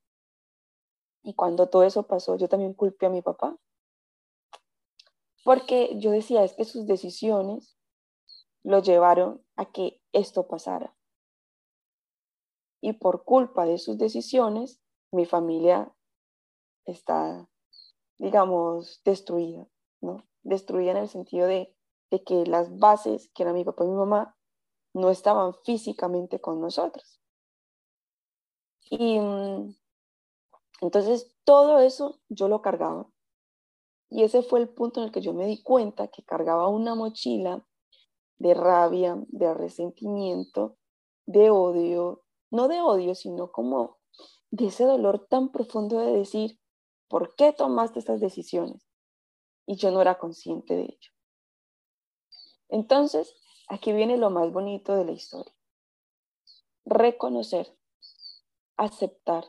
y 1.25 1.35
cuando 1.35 1.69
todo 1.69 1.83
eso 1.83 2.05
pasó, 2.05 2.37
yo 2.37 2.49
también 2.49 2.75
culpé 2.75 3.07
a 3.07 3.11
mi 3.11 3.23
papá. 3.23 3.59
Porque 5.45 5.99
yo 5.99 6.12
decía, 6.12 6.45
es 6.45 6.53
que 6.53 6.64
sus 6.64 6.87
decisiones 6.87 7.77
lo 8.62 8.81
llevaron 8.81 9.45
a 9.57 9.73
que 9.73 10.01
esto 10.12 10.47
pasara. 10.47 10.97
Y 12.81 12.95
por 12.95 13.25
culpa 13.25 13.66
de 13.66 13.79
sus 13.79 13.99
decisiones, 13.99 14.81
mi 15.12 15.27
familia 15.27 15.93
está, 16.87 17.49
digamos, 18.19 19.03
destruida, 19.05 19.66
¿no? 20.01 20.30
Destruida 20.42 20.92
en 20.92 20.96
el 20.98 21.09
sentido 21.09 21.46
de, 21.46 21.74
que 22.26 22.44
las 22.46 22.79
bases, 22.79 23.31
que 23.35 23.42
eran 23.44 23.55
mi 23.55 23.64
papá 23.64 23.85
y 23.85 23.88
mi 23.88 23.94
mamá, 23.94 24.37
no 24.94 25.11
estaban 25.11 25.55
físicamente 25.64 26.40
con 26.40 26.61
nosotros. 26.61 27.20
Y 28.90 29.20
mm, 29.20 29.74
entonces 30.81 31.37
todo 31.44 31.79
eso 31.79 32.20
yo 32.29 32.48
lo 32.48 32.62
cargaba. 32.62 33.09
Y 34.11 34.24
ese 34.24 34.42
fue 34.42 34.59
el 34.59 34.68
punto 34.68 35.00
en 35.00 35.07
el 35.07 35.12
que 35.12 35.20
yo 35.20 35.33
me 35.33 35.46
di 35.46 35.62
cuenta 35.62 36.09
que 36.09 36.24
cargaba 36.24 36.66
una 36.68 36.96
mochila 36.96 37.64
de 38.38 38.55
rabia, 38.55 39.16
de 39.29 39.55
resentimiento, 39.55 40.76
de 41.26 41.50
odio, 41.50 42.24
no 42.50 42.66
de 42.66 42.81
odio, 42.81 43.14
sino 43.14 43.53
como 43.53 43.98
de 44.50 44.66
ese 44.66 44.85
dolor 44.85 45.26
tan 45.29 45.50
profundo 45.53 46.00
de 46.00 46.12
decir, 46.12 46.59
¿por 47.09 47.37
qué 47.37 47.53
tomaste 47.53 48.00
estas 48.00 48.20
decisiones? 48.20 48.89
Y 49.66 49.77
yo 49.77 49.90
no 49.90 50.01
era 50.01 50.18
consciente 50.18 50.75
de 50.75 50.83
ello. 50.83 51.11
Entonces, 52.68 53.35
aquí 53.68 53.92
viene 53.92 54.16
lo 54.16 54.31
más 54.31 54.53
bonito 54.53 54.96
de 54.96 55.05
la 55.05 55.12
historia. 55.12 55.55
Reconocer, 56.85 57.77
aceptar, 58.77 59.44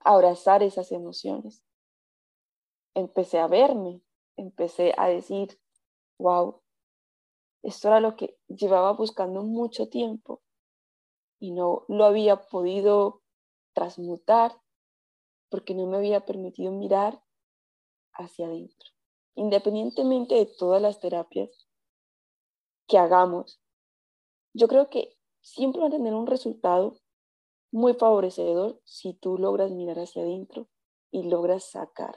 abrazar 0.00 0.62
esas 0.62 0.92
emociones. 0.92 1.62
Empecé 2.94 3.38
a 3.38 3.46
verme, 3.46 4.02
empecé 4.36 4.94
a 4.96 5.06
decir, 5.08 5.60
wow, 6.18 6.62
esto 7.62 7.88
era 7.88 8.00
lo 8.00 8.16
que 8.16 8.36
llevaba 8.48 8.92
buscando 8.92 9.42
mucho 9.42 9.88
tiempo 9.88 10.42
y 11.38 11.52
no 11.52 11.84
lo 11.88 12.04
había 12.04 12.36
podido 12.36 13.22
transmutar 13.72 14.60
porque 15.48 15.74
no 15.74 15.86
me 15.86 15.96
había 15.96 16.24
permitido 16.24 16.72
mirar 16.72 17.22
hacia 18.14 18.46
adentro. 18.46 18.90
Independientemente 19.34 20.34
de 20.34 20.46
todas 20.46 20.80
las 20.82 21.00
terapias 21.00 21.68
que 22.86 22.98
hagamos, 22.98 23.60
yo 24.54 24.68
creo 24.68 24.90
que 24.90 25.16
siempre 25.40 25.80
va 25.80 25.88
a 25.88 25.90
tener 25.90 26.14
un 26.14 26.26
resultado 26.26 26.98
muy 27.72 27.94
favorecedor 27.94 28.80
si 28.84 29.14
tú 29.14 29.38
logras 29.38 29.70
mirar 29.70 29.98
hacia 29.98 30.22
adentro 30.22 30.68
y 31.10 31.22
logras 31.22 31.70
sacar 31.70 32.16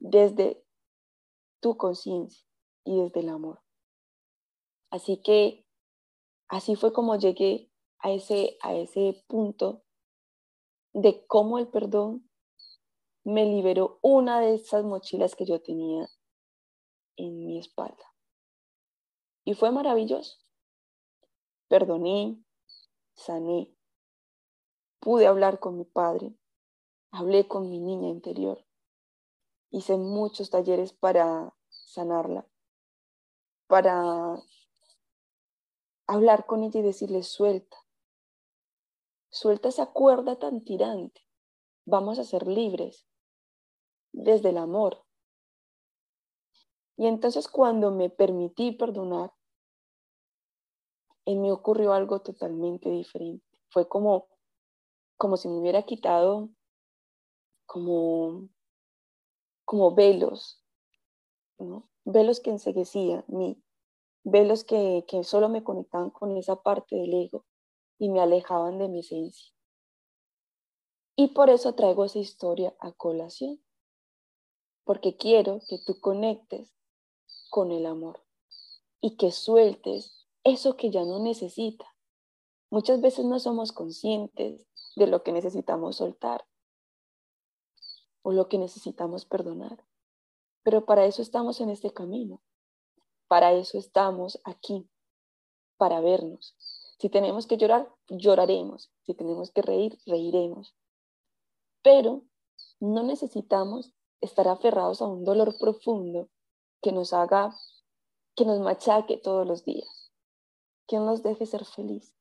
desde 0.00 0.64
tu 1.60 1.76
conciencia 1.76 2.46
y 2.84 3.00
desde 3.00 3.20
el 3.20 3.28
amor. 3.28 3.62
Así 4.90 5.20
que 5.22 5.66
así 6.48 6.76
fue 6.76 6.92
como 6.92 7.16
llegué 7.16 7.70
a 7.98 8.12
ese, 8.12 8.56
a 8.62 8.74
ese 8.74 9.24
punto 9.26 9.82
de 10.92 11.26
cómo 11.26 11.58
el 11.58 11.68
perdón 11.68 12.30
me 13.24 13.44
liberó 13.44 13.98
una 14.02 14.40
de 14.40 14.54
esas 14.54 14.84
mochilas 14.84 15.34
que 15.34 15.46
yo 15.46 15.60
tenía 15.60 16.08
en 17.16 17.46
mi 17.46 17.58
espalda. 17.58 18.14
Y 19.44 19.54
fue 19.54 19.70
maravilloso. 19.70 20.38
Perdoné, 21.68 22.42
sané, 23.14 23.74
pude 25.00 25.26
hablar 25.26 25.58
con 25.58 25.76
mi 25.76 25.84
padre, 25.84 26.34
hablé 27.10 27.48
con 27.48 27.68
mi 27.68 27.80
niña 27.80 28.08
interior, 28.08 28.64
hice 29.70 29.96
muchos 29.96 30.50
talleres 30.50 30.92
para 30.92 31.54
sanarla 31.68 32.46
para 33.66 34.40
hablar 36.06 36.46
con 36.46 36.62
ella 36.62 36.80
y 36.80 36.82
decirle, 36.82 37.22
suelta, 37.22 37.76
suelta 39.30 39.68
esa 39.68 39.86
cuerda 39.86 40.38
tan 40.38 40.62
tirante, 40.64 41.22
vamos 41.84 42.18
a 42.18 42.24
ser 42.24 42.46
libres 42.46 43.06
desde 44.14 44.50
el 44.50 44.58
amor. 44.58 45.04
Y 46.96 47.06
entonces 47.06 47.48
cuando 47.48 47.90
me 47.90 48.08
permití 48.08 48.72
perdonar, 48.72 49.32
en 51.26 51.42
mí 51.42 51.50
ocurrió 51.50 51.92
algo 51.92 52.20
totalmente 52.20 52.88
diferente. 52.90 53.44
Fue 53.70 53.88
como, 53.88 54.28
como 55.16 55.36
si 55.36 55.48
me 55.48 55.58
hubiera 55.58 55.82
quitado 55.82 56.50
como, 57.66 58.48
como 59.64 59.94
velos, 59.94 60.62
velos 62.04 62.40
que 62.40 62.50
enseguecían, 62.50 63.24
mi, 63.26 63.60
velos 64.22 64.62
que, 64.64 65.04
que 65.08 65.24
solo 65.24 65.48
me 65.48 65.64
conectaban 65.64 66.10
con 66.10 66.36
esa 66.36 66.62
parte 66.62 66.94
del 66.94 67.14
ego 67.14 67.44
y 67.98 68.10
me 68.10 68.20
alejaban 68.20 68.78
de 68.78 68.88
mi 68.88 69.00
esencia. 69.00 69.52
Y 71.16 71.28
por 71.28 71.48
eso 71.48 71.74
traigo 71.74 72.04
esa 72.04 72.18
historia 72.18 72.76
a 72.80 72.92
colación, 72.92 73.63
porque 74.84 75.16
quiero 75.16 75.60
que 75.68 75.78
tú 75.78 76.00
conectes 76.00 76.74
con 77.50 77.72
el 77.72 77.86
amor 77.86 78.22
y 79.00 79.16
que 79.16 79.32
sueltes 79.32 80.26
eso 80.44 80.76
que 80.76 80.90
ya 80.90 81.04
no 81.04 81.18
necesitas. 81.18 81.88
Muchas 82.70 83.00
veces 83.00 83.24
no 83.24 83.38
somos 83.38 83.72
conscientes 83.72 84.66
de 84.96 85.06
lo 85.06 85.22
que 85.22 85.32
necesitamos 85.32 85.96
soltar 85.96 86.44
o 88.22 88.32
lo 88.32 88.48
que 88.48 88.58
necesitamos 88.58 89.24
perdonar. 89.24 89.84
Pero 90.62 90.84
para 90.84 91.04
eso 91.04 91.22
estamos 91.22 91.60
en 91.60 91.70
este 91.70 91.92
camino. 91.92 92.42
Para 93.28 93.52
eso 93.52 93.78
estamos 93.78 94.40
aquí, 94.44 94.88
para 95.76 96.00
vernos. 96.00 96.56
Si 96.98 97.08
tenemos 97.08 97.46
que 97.46 97.56
llorar, 97.56 97.92
lloraremos. 98.08 98.90
Si 99.02 99.14
tenemos 99.14 99.50
que 99.50 99.62
reír, 99.62 99.98
reiremos. 100.06 100.74
Pero 101.82 102.22
no 102.80 103.02
necesitamos 103.02 103.92
estar 104.24 104.48
aferrados 104.48 105.00
a 105.00 105.06
un 105.06 105.24
dolor 105.24 105.56
profundo 105.58 106.28
que 106.82 106.92
nos 106.92 107.12
haga, 107.12 107.54
que 108.34 108.44
nos 108.44 108.60
machaque 108.60 109.16
todos 109.16 109.46
los 109.46 109.64
días, 109.64 110.12
que 110.86 110.98
nos 110.98 111.22
deje 111.22 111.46
ser 111.46 111.64
feliz. 111.64 112.14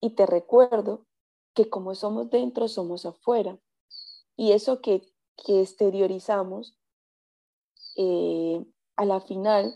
Y 0.00 0.10
te 0.10 0.26
recuerdo 0.26 1.06
que 1.54 1.68
como 1.68 1.94
somos 1.94 2.30
dentro, 2.30 2.68
somos 2.68 3.04
afuera. 3.04 3.58
Y 4.36 4.52
eso 4.52 4.80
que, 4.80 5.02
que 5.44 5.62
exteriorizamos 5.62 6.78
eh, 7.96 8.64
a 8.96 9.04
la 9.04 9.20
final 9.20 9.74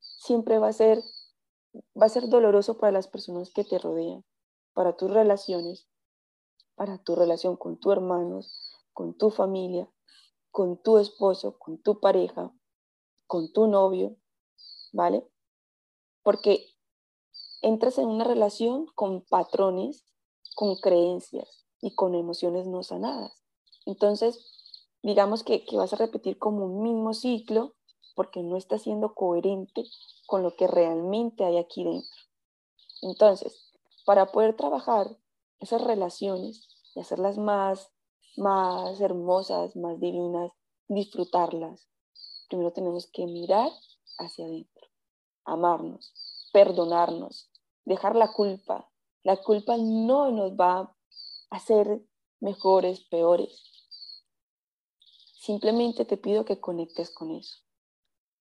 siempre 0.00 0.58
va 0.58 0.68
a 0.68 0.72
ser 0.72 1.02
va 2.00 2.06
a 2.06 2.10
ser 2.10 2.28
doloroso 2.28 2.78
para 2.78 2.92
las 2.92 3.08
personas 3.08 3.52
que 3.52 3.64
te 3.64 3.78
rodean, 3.78 4.24
para 4.72 4.96
tus 4.96 5.10
relaciones, 5.10 5.88
para 6.74 6.98
tu 6.98 7.14
relación 7.14 7.56
con 7.56 7.78
tus 7.78 7.92
hermanos, 7.92 8.65
con 8.96 9.12
tu 9.12 9.28
familia, 9.28 9.92
con 10.50 10.82
tu 10.82 10.96
esposo, 10.96 11.58
con 11.58 11.76
tu 11.82 12.00
pareja, 12.00 12.50
con 13.26 13.52
tu 13.52 13.66
novio, 13.66 14.16
¿vale? 14.90 15.28
Porque 16.22 16.66
entras 17.60 17.98
en 17.98 18.08
una 18.08 18.24
relación 18.24 18.86
con 18.94 19.20
patrones, 19.20 20.06
con 20.54 20.76
creencias 20.76 21.66
y 21.82 21.94
con 21.94 22.14
emociones 22.14 22.66
no 22.66 22.82
sanadas. 22.82 23.44
Entonces, 23.84 24.42
digamos 25.02 25.44
que, 25.44 25.62
vas 25.74 25.92
a 25.92 25.96
repetir 25.96 26.38
como 26.38 26.64
un 26.64 26.82
mismo 26.82 27.12
ciclo 27.12 27.74
porque 28.14 28.42
no 28.42 28.56
está 28.56 28.78
siendo 28.78 29.14
coherente 29.14 29.84
con 30.26 30.42
lo 30.42 30.56
que 30.56 30.68
realmente 30.68 31.44
hay 31.44 31.58
aquí 31.58 31.84
dentro. 31.84 32.20
Entonces, 33.02 33.74
para 34.06 34.32
poder 34.32 34.56
trabajar 34.56 35.18
esas 35.60 35.82
relaciones 35.82 36.66
y 36.94 37.00
hacerlas 37.00 37.36
más, 37.36 37.92
más 38.36 39.00
hermosas, 39.00 39.76
más 39.76 39.98
divinas, 40.00 40.52
disfrutarlas, 40.88 41.88
primero 42.48 42.72
tenemos 42.72 43.06
que 43.12 43.26
mirar 43.26 43.70
hacia 44.18 44.46
adentro, 44.46 44.88
amarnos, 45.44 46.14
perdonarnos, 46.52 47.50
dejar 47.84 48.16
la 48.16 48.32
culpa. 48.32 48.90
La 49.22 49.36
culpa 49.36 49.76
no 49.76 50.30
nos 50.30 50.52
va 50.52 50.78
a 50.78 50.96
hacer 51.50 52.02
mejores, 52.40 53.00
peores. 53.04 53.60
Simplemente 55.38 56.04
te 56.04 56.16
pido 56.16 56.44
que 56.44 56.60
conectes 56.60 57.10
con 57.10 57.32
eso. 57.32 57.58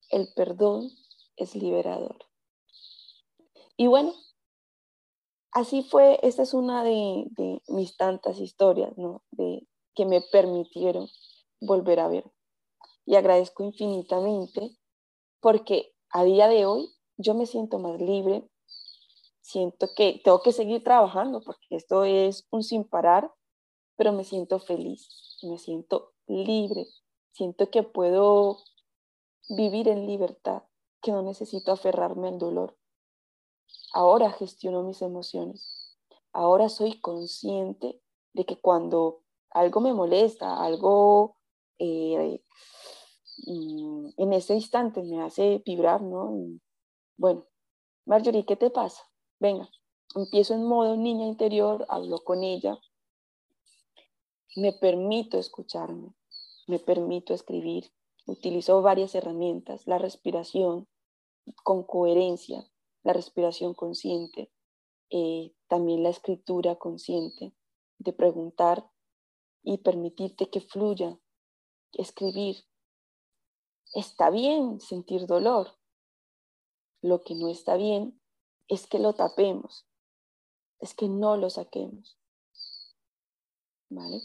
El 0.10 0.32
perdón 0.36 0.92
es 1.36 1.56
liberador. 1.56 2.26
Y 3.78 3.88
bueno, 3.88 4.14
así 5.52 5.84
fue, 5.84 6.20
esta 6.24 6.44
es 6.44 6.54
una 6.54 6.84
de, 6.84 7.62
mis 7.68 7.98
tantas 7.98 8.40
historias, 8.40 8.98
¿no? 8.98 9.24
De, 9.32 9.68
que 9.96 10.06
me 10.06 10.22
permitieron 10.22 11.08
volver 11.62 12.00
a 12.00 12.08
ver. 12.08 12.32
y 13.08 13.16
agradezco 13.16 13.64
infinitamente 13.64 14.76
porque 15.40 15.94
a 16.10 16.24
día 16.24 16.48
de 16.48 16.66
hoy 16.66 16.90
yo 17.18 17.36
me 17.36 17.46
siento 17.46 17.78
más 17.78 18.02
libre, 18.02 18.50
siento 19.42 19.88
que 19.96 20.22
tengo 20.24 20.42
que 20.42 20.52
seguir 20.52 20.84
trabajando 20.84 21.42
porque 21.42 21.68
esto 21.70 22.04
es 22.04 22.48
un 22.50 22.64
sin 22.64 22.84
parar, 22.84 23.32
pero 23.96 24.12
me 24.12 24.24
siento 24.24 24.60
feliz, 24.60 25.38
me 25.44 25.60
siento 25.60 26.14
libre, 26.26 26.88
siento 27.32 27.70
que 27.70 27.84
puedo 27.84 28.58
vivir 29.50 29.88
en 29.88 30.08
libertad, 30.08 30.64
que 31.02 31.12
no 31.12 31.22
necesito 31.22 31.72
aferrarme 31.72 32.30
al 32.30 32.40
dolor. 32.40 32.76
Ahora 33.94 34.32
gestiono 34.32 34.84
mis 34.84 35.02
emociones, 35.04 35.96
ahora 36.34 36.70
soy 36.70 37.00
consciente 37.00 38.02
de 38.34 38.46
que 38.46 38.60
cuando 38.60 39.25
algo 39.56 39.80
me 39.80 39.94
molesta, 39.94 40.62
algo 40.62 41.38
eh, 41.80 42.44
mm, 43.48 44.10
en 44.18 44.34
ese 44.34 44.54
instante 44.54 45.02
me 45.02 45.22
hace 45.24 45.64
vibrar, 45.66 46.02
¿no? 46.02 46.60
Bueno, 47.18 47.46
Marjorie, 48.06 48.46
¿qué 48.46 48.58
te 48.58 48.70
pasa? 48.70 49.02
Venga, 49.40 49.70
empiezo 50.14 50.54
en 50.54 50.66
modo 50.66 50.98
niña 50.98 51.26
interior, 51.26 51.86
hablo 51.88 52.22
con 52.26 52.44
ella, 52.44 52.78
me 54.58 54.74
permito 54.74 55.40
escucharme, 55.40 56.14
me 56.68 56.80
permito 56.80 57.34
escribir, 57.34 57.92
utilizo 58.26 58.82
varias 58.82 59.16
herramientas, 59.16 59.88
la 59.88 60.00
respiración 60.00 60.86
con 61.64 61.84
coherencia, 61.84 62.70
la 63.04 63.14
respiración 63.14 63.74
consciente, 63.74 64.52
eh, 65.12 65.54
también 65.68 66.04
la 66.04 66.10
escritura 66.10 66.76
consciente, 66.76 67.54
de 68.00 68.12
preguntar 68.12 68.90
y 69.66 69.80
permitirte 69.80 70.50
que 70.50 70.62
fluya, 70.62 71.20
escribir. 71.92 72.58
Está 73.96 74.30
bien 74.30 74.80
sentir 74.80 75.26
dolor. 75.26 75.76
Lo 77.02 77.24
que 77.24 77.34
no 77.34 77.50
está 77.50 77.76
bien 77.76 78.22
es 78.68 78.86
que 78.86 79.00
lo 79.00 79.14
tapemos, 79.14 79.88
es 80.80 80.94
que 80.94 81.10
no 81.10 81.36
lo 81.36 81.50
saquemos. 81.50 82.18
¿Vale? 83.90 84.22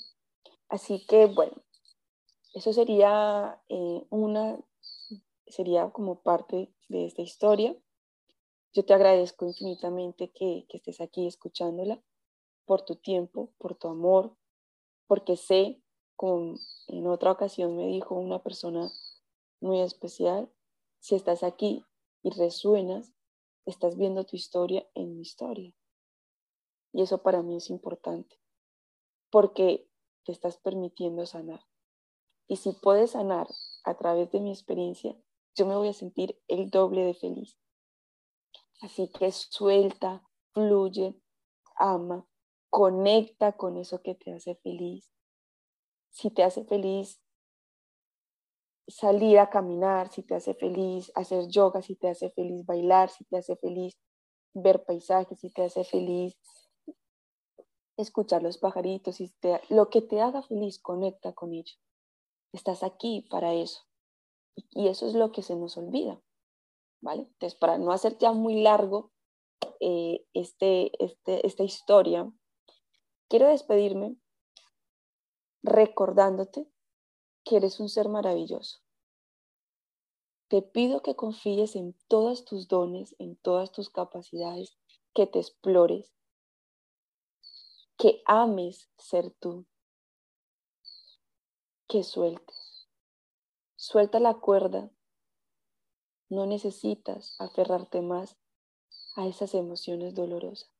Así 0.68 1.07
que 1.07 1.26
bueno, 1.26 1.62
eso 2.53 2.72
sería 2.74 3.62
eh, 3.68 4.07
una, 4.11 4.59
sería 5.46 5.90
como 5.90 6.22
parte 6.22 6.74
de 6.88 7.07
esta 7.07 7.22
historia. 7.22 7.74
Yo 8.74 8.85
te 8.85 8.92
agradezco 8.92 9.46
infinitamente 9.46 10.31
que, 10.33 10.66
que 10.68 10.76
estés 10.76 11.00
aquí 11.00 11.26
escuchándola, 11.26 12.03
por 12.66 12.83
tu 12.83 12.96
tiempo, 12.96 13.53
por 13.59 13.74
tu 13.74 13.88
amor, 13.88 14.37
porque 15.11 15.37
sé, 15.37 15.83
como 16.14 16.55
en 16.87 17.09
otra 17.09 17.33
ocasión 17.33 17.77
me 17.77 17.88
dijo 17.88 18.14
una 18.14 18.44
persona 18.44 18.92
muy 19.61 19.81
especial, 19.81 20.49
si 21.01 21.16
estás 21.16 21.42
aquí 21.42 21.85
y 22.23 22.31
resuenas, 22.31 23.12
estás 23.66 23.96
viendo 23.96 24.25
tu 24.25 24.37
historia 24.37 24.88
en 24.94 25.16
mi 25.16 25.23
historia. 25.23 25.75
Y 26.92 27.03
eso 27.03 27.25
para 27.25 27.42
mí 27.42 27.57
es 27.57 27.70
importante, 27.70 28.40
porque 29.33 29.90
te 30.25 30.31
estás 30.31 30.59
permitiendo 30.59 31.27
sanar. 31.27 31.66
Y 32.46 32.59
si 32.59 32.70
puedes 32.70 33.11
sanar 33.11 33.49
a 33.83 33.96
través 33.96 34.31
de 34.31 34.38
mi 34.38 34.53
experiencia, 34.53 35.20
yo 35.57 35.66
me 35.66 35.75
voy 35.75 35.88
a 35.88 35.92
sentir 35.92 36.40
el 36.46 36.70
doble 36.70 37.05
de 37.05 37.14
feliz. 37.14 37.59
Así 38.81 39.09
que 39.09 39.33
suelta, 39.33 40.23
fluye, 40.53 41.20
ama, 41.75 42.30
conecta 42.70 43.52
con 43.52 43.76
eso 43.76 44.00
que 44.02 44.14
te 44.14 44.33
hace 44.33 44.54
feliz. 44.56 45.11
Si 46.11 46.30
te 46.30 46.42
hace 46.42 46.64
feliz 46.64 47.20
salir 48.88 49.38
a 49.38 49.50
caminar, 49.50 50.11
si 50.11 50.22
te 50.22 50.35
hace 50.35 50.54
feliz 50.54 51.12
hacer 51.14 51.48
yoga, 51.48 51.83
si 51.83 51.96
te 51.96 52.09
hace 52.09 52.30
feliz 52.30 52.64
bailar, 52.64 53.11
si 53.11 53.24
te 53.24 53.37
hace 53.37 53.56
feliz 53.56 53.98
ver 54.54 54.85
paisajes, 54.85 55.38
si 55.40 55.50
te 55.50 55.64
hace 55.64 55.85
feliz 55.85 56.37
escuchar 57.96 58.42
los 58.42 58.59
pajaritos, 58.59 59.16
si 59.16 59.33
lo 59.68 59.90
que 59.90 60.00
te 60.02 60.20
haga 60.20 60.42
feliz, 60.42 60.80
conecta 60.80 61.33
con 61.33 61.52
ello. 61.52 61.76
Estás 62.52 62.83
aquí 62.83 63.26
para 63.30 63.54
eso. 63.54 63.83
Y 64.70 64.88
eso 64.88 65.06
es 65.06 65.14
lo 65.14 65.33
que 65.33 65.42
se 65.42 65.54
nos 65.56 65.76
olvida. 65.76 66.20
¿Vale? 67.02 67.22
Entonces, 67.22 67.59
para 67.59 67.78
no 67.78 67.92
hacer 67.92 68.18
ya 68.18 68.33
muy 68.33 68.62
largo 68.62 69.12
eh, 69.80 70.26
este, 70.35 70.92
este, 71.02 71.46
esta 71.46 71.62
historia, 71.62 72.30
Quiero 73.31 73.47
despedirme 73.47 74.16
recordándote 75.62 76.69
que 77.45 77.59
eres 77.59 77.79
un 77.79 77.88
ser 77.88 78.09
maravilloso. 78.09 78.81
Te 80.49 80.62
pido 80.62 81.01
que 81.01 81.14
confíes 81.14 81.77
en 81.77 81.97
todos 82.09 82.45
tus 82.45 82.66
dones, 82.66 83.14
en 83.21 83.37
todas 83.37 83.71
tus 83.71 83.88
capacidades, 83.88 84.77
que 85.14 85.29
te 85.29 85.38
explores, 85.38 86.12
que 87.97 88.21
ames 88.27 88.90
ser 88.99 89.31
tú, 89.31 89.64
que 91.87 92.03
sueltes. 92.03 92.88
Suelta 93.77 94.19
la 94.19 94.35
cuerda. 94.40 94.90
No 96.29 96.47
necesitas 96.47 97.37
aferrarte 97.38 98.03
más 98.03 98.37
a 99.14 99.29
esas 99.29 99.55
emociones 99.55 100.16
dolorosas. 100.16 100.75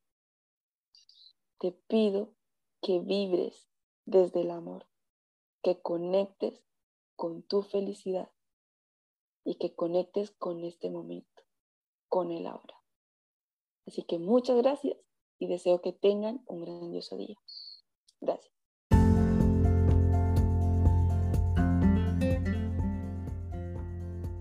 Te 1.61 1.71
pido 1.71 2.40
que 2.81 3.01
vibres 3.01 3.69
desde 4.07 4.43
el 4.43 4.51
amor, 4.51 4.87
que 5.63 5.81
conectes 5.81 6.63
con 7.17 7.43
tu 7.43 7.63
felicidad 7.63 8.31
y 9.45 9.57
que 9.57 9.75
conectes 9.75 10.31
con 10.33 10.65
este 10.65 10.91
momento, 10.91 11.43
con 12.09 12.31
el 12.31 12.47
ahora. 12.47 12.83
Así 13.87 14.03
que 14.03 14.19
muchas 14.19 14.57
gracias 14.57 14.97
y 15.39 15.47
deseo 15.47 15.81
que 15.81 15.93
tengan 15.93 16.43
un 16.47 16.63
grandioso 16.63 17.17
día. 17.17 17.37
Gracias. 18.21 18.55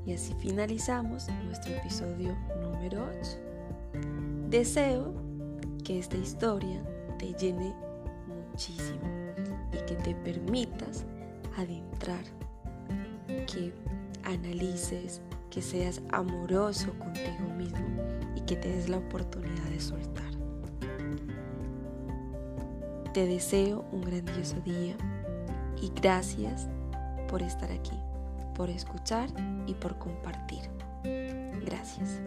Y 0.06 0.13
así 0.13 0.34
finalizamos 0.36 1.28
nuestro 1.45 1.73
episodio 1.75 2.36
número 2.62 3.08
8. 3.19 4.49
Deseo 4.49 5.13
que 5.86 5.99
esta 5.99 6.17
historia 6.17 6.84
te 7.19 7.34
llene 7.34 7.75
y 8.67 9.78
que 9.86 9.95
te 9.95 10.13
permitas 10.15 11.06
adentrar, 11.58 12.24
que 13.28 13.74
analices, 14.24 15.22
que 15.50 15.62
seas 15.62 16.02
amoroso 16.12 16.91
contigo 17.00 17.54
mismo 17.58 17.88
y 18.36 18.41
que 18.41 18.58
te 18.58 18.69
des 18.69 18.89
la 18.89 18.98
oportunidad 18.98 19.63
de 19.69 19.80
soltar. 19.80 20.30
Te 23.13 23.26
deseo 23.26 23.86
un 23.91 24.02
grandioso 24.02 24.60
día 24.65 24.95
y 25.82 25.89
gracias 26.02 26.67
por 27.30 27.41
estar 27.41 27.72
aquí, 27.72 27.98
por 28.56 28.69
escuchar 28.69 29.30
y 29.67 29.74
por 29.74 29.98
compartir. 29.98 30.69
Gracias. 31.65 32.19